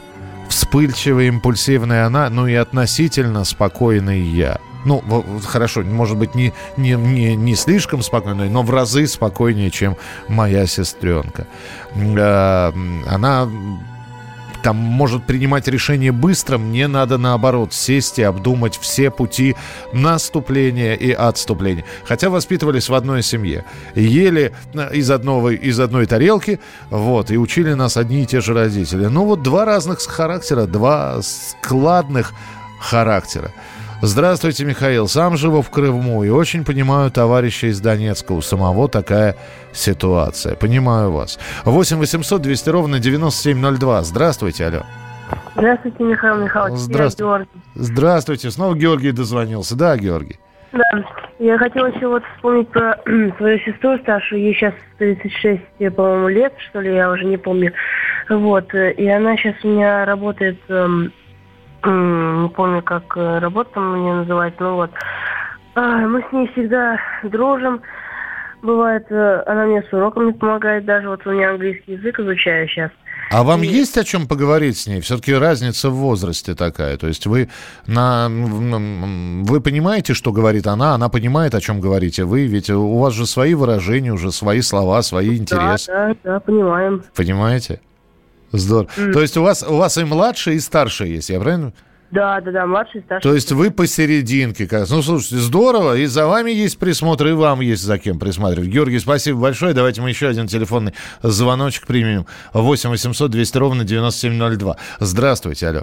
Вспыльчивая, 0.49 1.27
импульсивная 1.27 2.07
она, 2.07 2.31
ну 2.31 2.47
и 2.47 2.55
относительно 2.55 3.45
спокойный 3.45 4.23
я. 4.23 4.59
Ну, 4.85 5.03
хорошо, 5.45 5.83
может 5.83 6.17
быть, 6.17 6.35
не, 6.35 6.53
не, 6.77 6.93
не, 6.93 7.37
не 7.37 7.55
слишком 7.55 8.03
спокойный, 8.03 8.49
но 8.49 8.63
в 8.63 8.71
разы 8.71 9.07
спокойнее, 9.07 9.71
чем 9.71 9.97
моя 10.29 10.67
сестренка. 10.67 11.47
Э, 11.95 12.73
Она 13.07 13.49
там 14.63 14.77
может 14.77 15.25
принимать 15.25 15.69
решение 15.69 16.13
быстро, 16.13 16.59
мне 16.59 16.89
надо 16.89 17.19
наоборот 17.19 17.73
сесть 17.73 18.19
и 18.19 18.23
обдумать 18.23 18.77
все 18.79 19.11
пути 19.11 19.57
наступления 19.93 20.95
и 20.95 21.13
отступления. 21.13 21.85
Хотя 22.05 22.29
воспитывались 22.29 22.89
в 22.89 22.95
одной 22.95 23.23
семье. 23.23 23.65
Ели 23.95 24.53
э, 24.75 24.95
из, 24.95 25.11
одного, 25.11 25.51
из 25.51 25.79
одной 25.81 26.07
тарелки, 26.07 26.61
вот, 26.91 27.31
и 27.31 27.39
учили 27.39 27.73
нас 27.75 27.97
одни 27.97 28.23
и 28.23 28.27
те 28.27 28.41
же 28.41 28.55
родители. 28.55 29.07
Ну 29.07 29.25
вот 29.25 29.43
два 29.43 29.65
разных 29.65 30.01
характера, 30.01 30.67
два 30.67 31.21
складных 31.23 32.33
характера. 32.81 33.53
Здравствуйте, 34.01 34.65
Михаил. 34.65 35.09
Сам 35.09 35.37
живу 35.37 35.61
в 35.61 35.71
Крыму 35.71 36.23
и 36.23 36.29
очень 36.29 36.65
понимаю 36.65 37.11
товарища 37.11 37.67
из 37.67 37.81
Донецка. 37.81 38.31
У 38.31 38.41
самого 38.41 38.89
такая 38.89 39.35
ситуация. 39.73 40.55
Понимаю 40.55 41.11
вас. 41.11 41.39
8 41.65 41.97
800 41.99 42.41
200 42.41 42.71
ровно 42.71 43.01
9702. 43.01 44.03
Здравствуйте, 44.03 44.67
алло. 44.67 44.83
Здравствуйте, 45.57 46.05
Михаил 46.05 46.37
Михайлович. 46.37 46.79
Здравствуйте. 46.79 47.25
Я 47.25 47.29
Георгий. 47.29 47.51
Здравствуйте. 47.75 48.51
Снова 48.53 48.75
Георгий 48.77 49.11
дозвонился. 49.11 49.77
Да, 49.77 49.97
Георгий. 49.97 50.39
Да, 50.71 51.05
я 51.41 51.59
хотела 51.59 51.87
еще 51.87 52.07
вот 52.07 52.23
вспомнить 52.37 52.69
про 52.69 53.01
свою 53.37 53.59
сестру 53.59 53.99
старшую. 53.99 54.43
Ей 54.43 54.55
сейчас 54.55 54.75
36, 54.99 55.61
по-моему, 55.97 56.29
лет, 56.29 56.55
что 56.71 56.81
ли, 56.81 56.95
я 56.95 57.11
уже 57.11 57.25
не 57.25 57.37
помню. 57.37 57.73
Вот, 58.29 58.73
э, 58.75 58.93
и 58.93 59.09
она 59.09 59.37
сейчас 59.37 59.55
у 59.65 59.69
меня 59.69 60.05
работает, 60.05 60.59
эм, 60.69 61.13
не 61.85 62.49
помню, 62.51 62.83
как 62.83 63.05
э, 63.17 63.39
работа 63.39 63.79
нее 63.79 64.15
называется, 64.15 64.63
ну 64.63 64.75
вот. 64.77 64.91
А, 65.75 65.99
Мы 66.07 66.23
с 66.29 66.33
ней 66.33 66.49
всегда 66.53 66.99
дружим. 67.23 67.81
Бывает, 68.63 69.07
э, 69.11 69.43
она 69.47 69.67
мне 69.67 69.83
с 69.83 69.93
уроками 69.93 70.33
помогает, 70.33 70.85
даже 70.85 71.09
вот 71.09 71.25
у 71.27 71.31
меня 71.31 71.51
английский 71.51 71.93
язык 71.93 72.19
изучаю 72.19 72.69
сейчас. 72.69 72.91
А 73.31 73.43
вам 73.43 73.63
есть 73.63 73.97
о 73.99 74.05
чем 74.05 74.27
поговорить 74.27 74.79
с 74.79 74.87
ней? 74.87 75.01
Все-таки 75.01 75.35
разница 75.35 75.91
в 75.91 75.95
возрасте 75.95 76.55
такая. 76.55 76.97
То 76.97 77.09
есть 77.09 77.27
вы, 77.27 77.51
на, 77.87 78.29
вы 78.29 79.61
понимаете, 79.61 80.15
что 80.15 80.33
говорит 80.33 80.67
она, 80.67 80.95
она 80.95 81.09
понимает, 81.09 81.55
о 81.55 81.61
чем 81.61 81.81
говорите 81.81 82.25
вы, 82.25 82.47
ведь 82.47 82.71
у 82.71 82.99
вас 82.99 83.13
же 83.13 83.27
свои 83.27 83.55
выражения, 83.55 84.13
уже 84.13 84.33
свои 84.33 84.63
слова, 84.63 85.03
свои 85.03 85.37
интересы. 85.37 85.93
Да, 85.93 86.09
да, 86.09 86.17
да, 86.25 86.41
понимаем. 86.41 87.05
Понимаете? 87.15 87.81
Здорово. 88.53 88.89
Mm. 88.97 89.13
То 89.13 89.21
есть 89.21 89.37
у 89.37 89.43
вас, 89.43 89.63
у 89.63 89.77
вас 89.77 89.99
и 89.99 90.05
младшие, 90.05 90.57
и 90.57 90.61
старшие 90.61 91.17
есть, 91.17 91.31
я 91.31 91.41
правильно? 91.41 91.73
Да, 92.11 92.41
да, 92.41 92.51
да, 92.51 92.67
младший, 92.67 93.03
старший. 93.03 93.23
То 93.23 93.35
есть 93.35 93.53
вы 93.53 93.71
посерединке. 93.71 94.67
Как... 94.67 94.89
Ну, 94.89 95.03
слушайте, 95.03 95.37
здорово. 95.37 95.97
И 95.99 96.07
за 96.07 96.27
вами 96.27 96.51
есть 96.51 96.79
присмотр, 96.79 97.27
и 97.27 97.33
вам 97.33 97.61
есть 97.61 97.83
за 97.83 97.99
кем 97.99 98.19
присматривать. 98.19 98.71
Георгий, 98.71 98.99
спасибо 98.99 99.41
большое. 99.41 99.75
Давайте 99.75 100.01
мы 100.01 100.09
еще 100.09 100.29
один 100.29 100.47
телефонный 100.47 100.95
звоночек 101.23 101.87
примем. 101.87 102.27
8 102.55 102.91
800 102.91 103.31
200 103.31 103.59
ровно 103.59 103.85
9702. 103.85 104.77
Здравствуйте, 105.01 105.69
алло. 105.69 105.83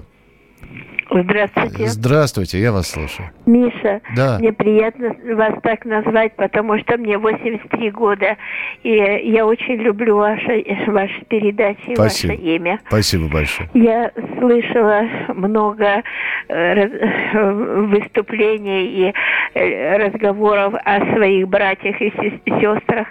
Здравствуйте. 1.10 1.86
Здравствуйте, 1.86 2.60
я 2.60 2.72
вас 2.72 2.88
слушаю. 2.88 3.30
Миша, 3.46 4.00
да. 4.16 4.38
мне 4.38 4.52
приятно 4.52 5.14
вас 5.36 5.54
так 5.62 5.84
назвать, 5.84 6.34
потому 6.36 6.78
что 6.80 6.96
мне 6.98 7.16
83 7.16 7.90
года, 7.90 8.36
и 8.82 8.90
я 8.90 9.46
очень 9.46 9.76
люблю 9.76 10.16
ваши, 10.16 10.64
ваши 10.86 11.24
передачи, 11.28 11.94
Спасибо. 11.94 12.32
ваше 12.32 12.42
имя. 12.42 12.80
Спасибо 12.88 13.28
большое. 13.28 13.68
Я 13.74 14.10
слышала 14.38 15.02
много 15.28 16.02
э, 16.48 17.86
выступлений 17.86 18.86
и 18.86 19.14
э, 19.54 19.96
разговоров 19.98 20.74
о 20.84 21.14
своих 21.14 21.48
братьях 21.48 22.00
и 22.00 22.12
сестрах. 22.46 23.06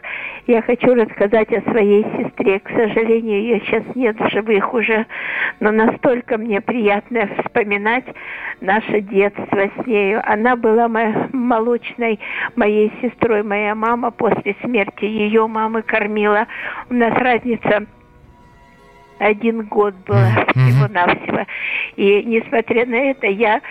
Я 0.48 0.62
хочу 0.62 0.94
рассказать 0.94 1.52
о 1.54 1.72
своей 1.72 2.04
сестре. 2.04 2.60
К 2.60 2.70
сожалению, 2.70 3.42
ее 3.42 3.60
сейчас 3.62 3.84
нет 3.96 4.16
в 4.20 4.30
живых 4.30 4.76
уже, 4.76 5.08
но 5.60 5.72
настолько 5.72 6.38
мне 6.38 6.62
приятно 6.62 7.28
вспоминать 7.40 8.06
наше 8.62 9.02
детство 9.02 9.72
с 9.76 9.88
нею. 9.88 10.22
Она 10.24 10.56
была 10.56 10.88
молочной 10.88 12.20
моей 12.56 12.92
сестрой. 13.02 13.42
Моя 13.42 13.74
мама 13.74 14.12
после 14.12 14.56
смерти 14.62 15.06
ее 15.06 15.48
мамы 15.48 15.82
кормила. 15.82 16.46
У 16.92 16.94
нас 16.94 17.14
разница 17.18 17.88
один 19.20 19.64
год 19.64 19.94
было 20.06 20.30
всего-навсего. 20.52 21.46
И 21.96 22.24
несмотря 22.24 22.86
на 22.86 22.96
это, 22.96 23.28
я 23.28 23.62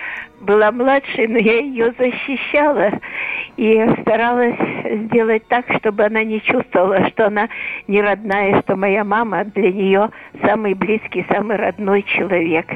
была 0.40 0.72
младшей, 0.72 1.26
но 1.26 1.38
я 1.38 1.60
ее 1.60 1.94
защищала 1.98 2.90
и 3.56 3.86
старалась 4.02 4.56
сделать 5.06 5.46
так, 5.48 5.64
чтобы 5.78 6.04
она 6.04 6.22
не 6.22 6.40
чувствовала, 6.42 7.08
что 7.10 7.26
она 7.26 7.48
не 7.88 8.00
родная, 8.02 8.60
что 8.62 8.76
моя 8.76 9.04
мама 9.04 9.44
для 9.44 9.72
нее 9.72 10.10
самый 10.42 10.74
близкий, 10.74 11.24
самый 11.28 11.56
родной 11.56 12.02
человек. 12.02 12.66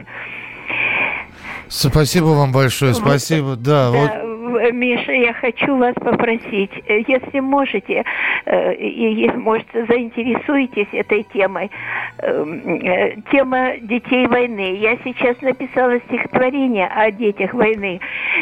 Спасибо 1.69 2.27
вам 2.27 2.53
большое, 2.53 2.95
спасибо. 2.95 3.49
Вот, 3.49 3.63
да, 3.63 3.91
да, 3.91 3.99
вот 3.99 4.38
Миша, 4.73 5.13
я 5.13 5.33
хочу 5.35 5.77
вас 5.77 5.95
попросить, 5.95 6.71
э, 6.87 7.01
если 7.07 7.41
можете, 7.41 8.05
э, 8.47 8.75
и, 8.75 9.31
может, 9.33 9.67
заинтересуетесь 9.73 10.89
этой 10.93 11.27
темой. 11.33 11.71
Эм, 12.21 12.81
э, 12.83 13.17
тема 13.31 13.77
детей 13.81 14.27
войны. 14.27 14.77
Я 14.81 14.97
сейчас 15.05 15.41
написала 15.41 15.99
стихотворение 16.09 16.87
о 16.87 17.11
детях 17.11 17.55
войны. 17.55 18.01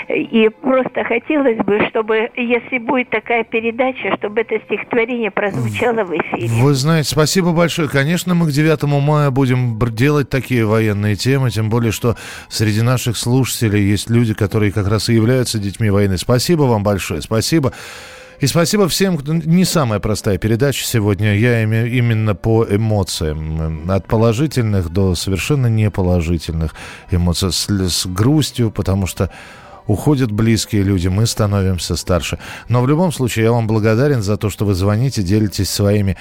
И 0.09 0.49
просто 0.63 1.05
хотелось 1.05 1.59
бы, 1.59 1.87
чтобы, 1.89 2.31
если 2.37 2.79
будет 2.79 3.11
такая 3.11 3.45
передача, 3.45 4.17
чтобы 4.17 4.41
это 4.43 4.59
стихотворение 4.65 5.31
прозвучало 5.31 6.05
в 6.05 6.13
эфире. 6.13 6.49
Вы 6.63 6.75
знаете, 6.75 7.11
спасибо 7.11 7.53
большое. 7.53 7.89
Конечно, 7.89 8.35
мы 8.35 8.47
к 8.47 8.51
9 8.51 8.83
мая 8.85 9.31
будем 9.31 9.79
делать 9.95 10.31
такие 10.31 10.65
военные 10.65 11.17
темы, 11.17 11.51
тем 11.51 11.69
более, 11.69 11.93
что 11.93 12.17
среди 12.49 12.83
наших 12.83 13.17
слушателей 13.17 13.83
есть 13.83 14.11
люди, 14.11 14.35
которые 14.35 14.73
как 14.73 14.89
раз 14.89 15.09
и 15.09 15.15
являются 15.15 15.59
детьми 15.59 15.91
войны. 15.97 16.19
Спасибо 16.19 16.63
вам 16.63 16.83
большое, 16.83 17.21
спасибо. 17.23 17.73
И 18.39 18.47
спасибо 18.47 18.87
всем, 18.89 19.17
кто... 19.17 19.33
Не 19.33 19.65
самая 19.65 19.99
простая 19.99 20.37
передача 20.39 20.85
сегодня. 20.85 21.35
Я 21.37 21.63
именно 21.63 22.35
по 22.35 22.67
эмоциям. 22.69 23.91
От 23.91 24.07
положительных 24.07 24.91
до 24.91 25.15
совершенно 25.15 25.69
неположительных 25.69 26.75
эмоций. 27.11 27.51
С, 27.51 27.69
с 27.69 28.07
грустью, 28.07 28.71
потому 28.71 29.07
что 29.07 29.31
уходят 29.87 30.31
близкие 30.31 30.83
люди, 30.83 31.09
мы 31.09 31.27
становимся 31.27 31.97
старше. 31.97 32.39
Но 32.69 32.83
в 32.83 32.89
любом 32.89 33.13
случае 33.13 33.47
я 33.47 33.53
вам 33.53 33.67
благодарен 33.67 34.23
за 34.23 34.37
то, 34.37 34.51
что 34.51 34.65
вы 34.65 34.75
звоните, 34.75 35.23
делитесь 35.23 35.71
своими 35.71 36.17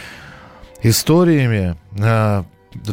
историями. 0.84 1.76
А, 2.00 2.46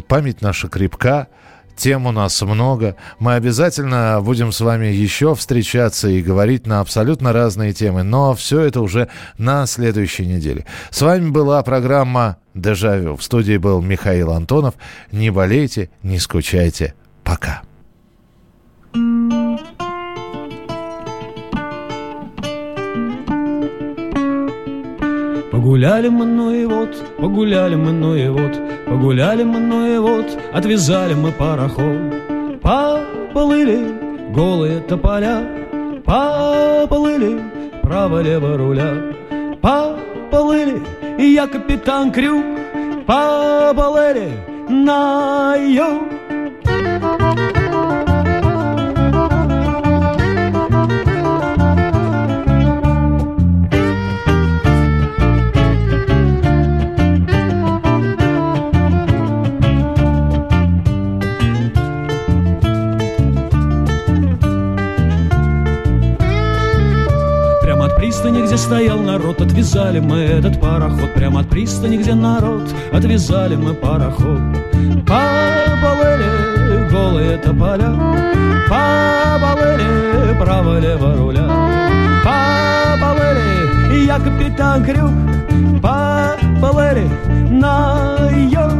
память 0.07 0.41
наша 0.41 0.67
крепка. 0.67 1.27
Тем 1.75 2.05
у 2.05 2.11
нас 2.11 2.41
много. 2.41 2.95
Мы 3.19 3.33
обязательно 3.35 4.19
будем 4.21 4.51
с 4.51 4.61
вами 4.61 4.87
еще 4.87 5.35
встречаться 5.35 6.07
и 6.07 6.21
говорить 6.21 6.67
на 6.67 6.79
абсолютно 6.79 7.33
разные 7.33 7.73
темы. 7.73 8.03
Но 8.03 8.33
все 8.35 8.61
это 8.61 8.81
уже 8.81 9.09
на 9.37 9.65
следующей 9.65 10.25
неделе. 10.25 10.65
С 10.91 11.01
вами 11.01 11.29
была 11.29 11.61
программа 11.63 12.37
«Дежавю». 12.53 13.15
В 13.17 13.23
студии 13.23 13.57
был 13.57 13.81
Михаил 13.81 14.31
Антонов. 14.31 14.75
Не 15.11 15.31
болейте, 15.31 15.89
не 16.03 16.19
скучайте. 16.19 16.93
Пока. 17.23 17.63
Погуляли 25.63 26.09
мы, 26.09 26.25
ну 26.25 26.51
и 26.51 26.65
вот, 26.65 26.93
погуляли 27.17 27.75
мы, 27.75 27.93
ну 27.93 28.15
и 28.15 28.27
вот, 28.27 28.51
погуляли 28.85 29.43
мы, 29.45 29.59
ну 29.59 29.95
и 29.95 29.97
вот, 29.97 30.37
отвязали 30.51 31.13
мы 31.13 31.31
пароход. 31.31 32.59
Поплыли 32.61 33.79
голые 34.35 34.81
тополя, 34.81 35.47
поплыли 36.03 37.39
право-лево 37.81 38.57
руля, 38.57 38.91
поплыли, 39.61 40.81
и 41.17 41.27
я 41.27 41.47
капитан 41.47 42.11
Крюк, 42.11 42.43
поплыли 43.07 44.33
на 44.67 45.55
юг. 45.55 46.03
Отвязали 69.73 69.99
мы 69.99 70.19
этот 70.19 70.61
пароход. 70.61 71.13
Прямо 71.15 71.39
от 71.39 71.49
пристани, 71.49 71.97
где 71.97 72.13
народ, 72.13 72.63
отвязали 72.91 73.55
мы 73.55 73.73
пароход. 73.73 74.39
Побалели 75.07 76.89
голые 76.91 77.37
тополя, 77.37 77.89
побалели 78.69 80.37
право-лево 80.39 81.15
руля. 81.17 81.47
Побалели, 82.23 84.05
я 84.05 84.19
капитан 84.19 84.83
Крюк, 84.83 85.11
побалели 85.81 87.09
на 87.49 88.29
юг. 88.31 88.73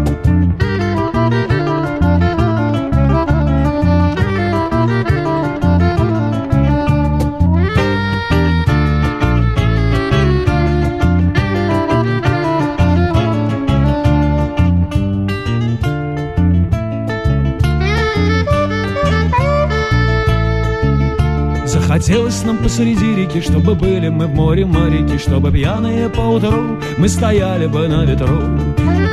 Хотелось 22.13 22.43
нам 22.43 22.57
посреди 22.57 23.15
реки, 23.15 23.41
чтобы 23.41 23.73
были 23.73 24.07
мы 24.09 24.27
в 24.27 24.35
море 24.35 24.65
моряки, 24.65 25.17
чтобы 25.17 25.51
пьяные 25.51 26.09
по 26.09 26.21
утру 26.21 26.77
мы 26.99 27.09
стояли 27.09 27.65
бы 27.65 27.87
на 27.87 28.05
ветру. 28.05 28.37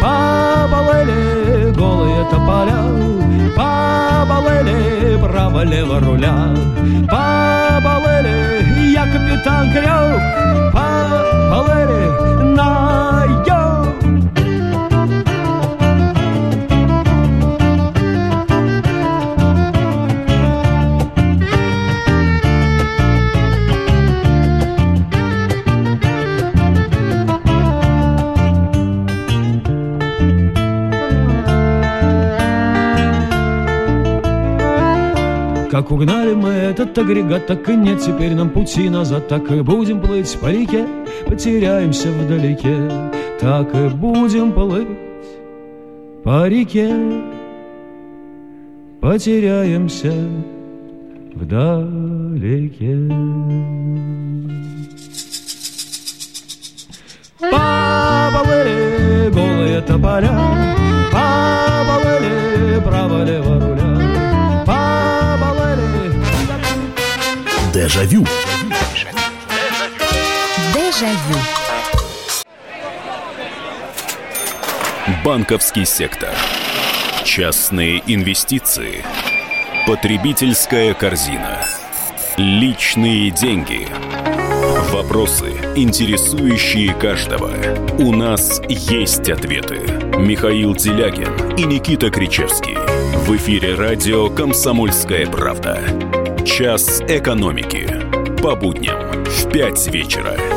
Побалели 0.02 1.72
голые 1.72 2.26
тополя, 2.30 2.84
побалели 3.56 5.18
право-лево 5.18 6.00
руля, 6.00 6.54
побалели 7.08 8.92
я 8.92 9.06
капитан 9.06 9.72
Крюк, 9.72 10.20
побалели 10.74 12.54
на 12.54 12.79
Как 35.90 35.98
угнали 35.98 36.34
мы 36.34 36.50
этот 36.50 36.96
агрегат, 36.96 37.48
так 37.48 37.68
и 37.68 37.74
нет 37.74 37.98
теперь 38.00 38.32
нам 38.32 38.50
пути 38.50 38.88
назад. 38.88 39.26
Так 39.26 39.50
и 39.50 39.60
будем 39.60 40.00
плыть 40.00 40.38
по 40.40 40.46
реке, 40.46 40.86
потеряемся 41.26 42.10
вдалеке. 42.12 42.88
Так 43.40 43.74
и 43.74 43.88
будем 43.88 44.52
плыть 44.52 44.86
по 46.22 46.46
реке, 46.46 46.94
потеряемся 49.00 50.12
вдалеке. 51.34 52.96
Поплыли 58.32 59.28
голые 59.32 59.80
тополя, 59.80 60.38
поплыли 61.10 62.80
право-лево 62.84 63.69
Дежавю. 67.80 68.26
Дежавю. 70.74 71.38
Банковский 75.24 75.86
сектор. 75.86 76.28
Частные 77.24 78.02
инвестиции. 78.06 79.02
Потребительская 79.86 80.92
корзина. 80.92 81.64
Личные 82.36 83.30
деньги. 83.30 83.88
Вопросы, 84.92 85.50
интересующие 85.74 86.92
каждого. 86.92 87.50
У 87.98 88.12
нас 88.12 88.60
есть 88.68 89.30
ответы. 89.30 89.78
Михаил 90.18 90.74
Делягин 90.74 91.56
и 91.56 91.62
Никита 91.62 92.10
Кричевский. 92.10 92.76
В 93.24 93.34
эфире 93.36 93.74
радио 93.74 94.28
«Комсомольская 94.28 95.26
правда». 95.26 96.19
Час 96.44 97.02
экономики. 97.02 97.86
По 98.42 98.56
будням 98.56 99.24
в 99.24 99.52
5 99.52 99.86
вечера. 99.88 100.49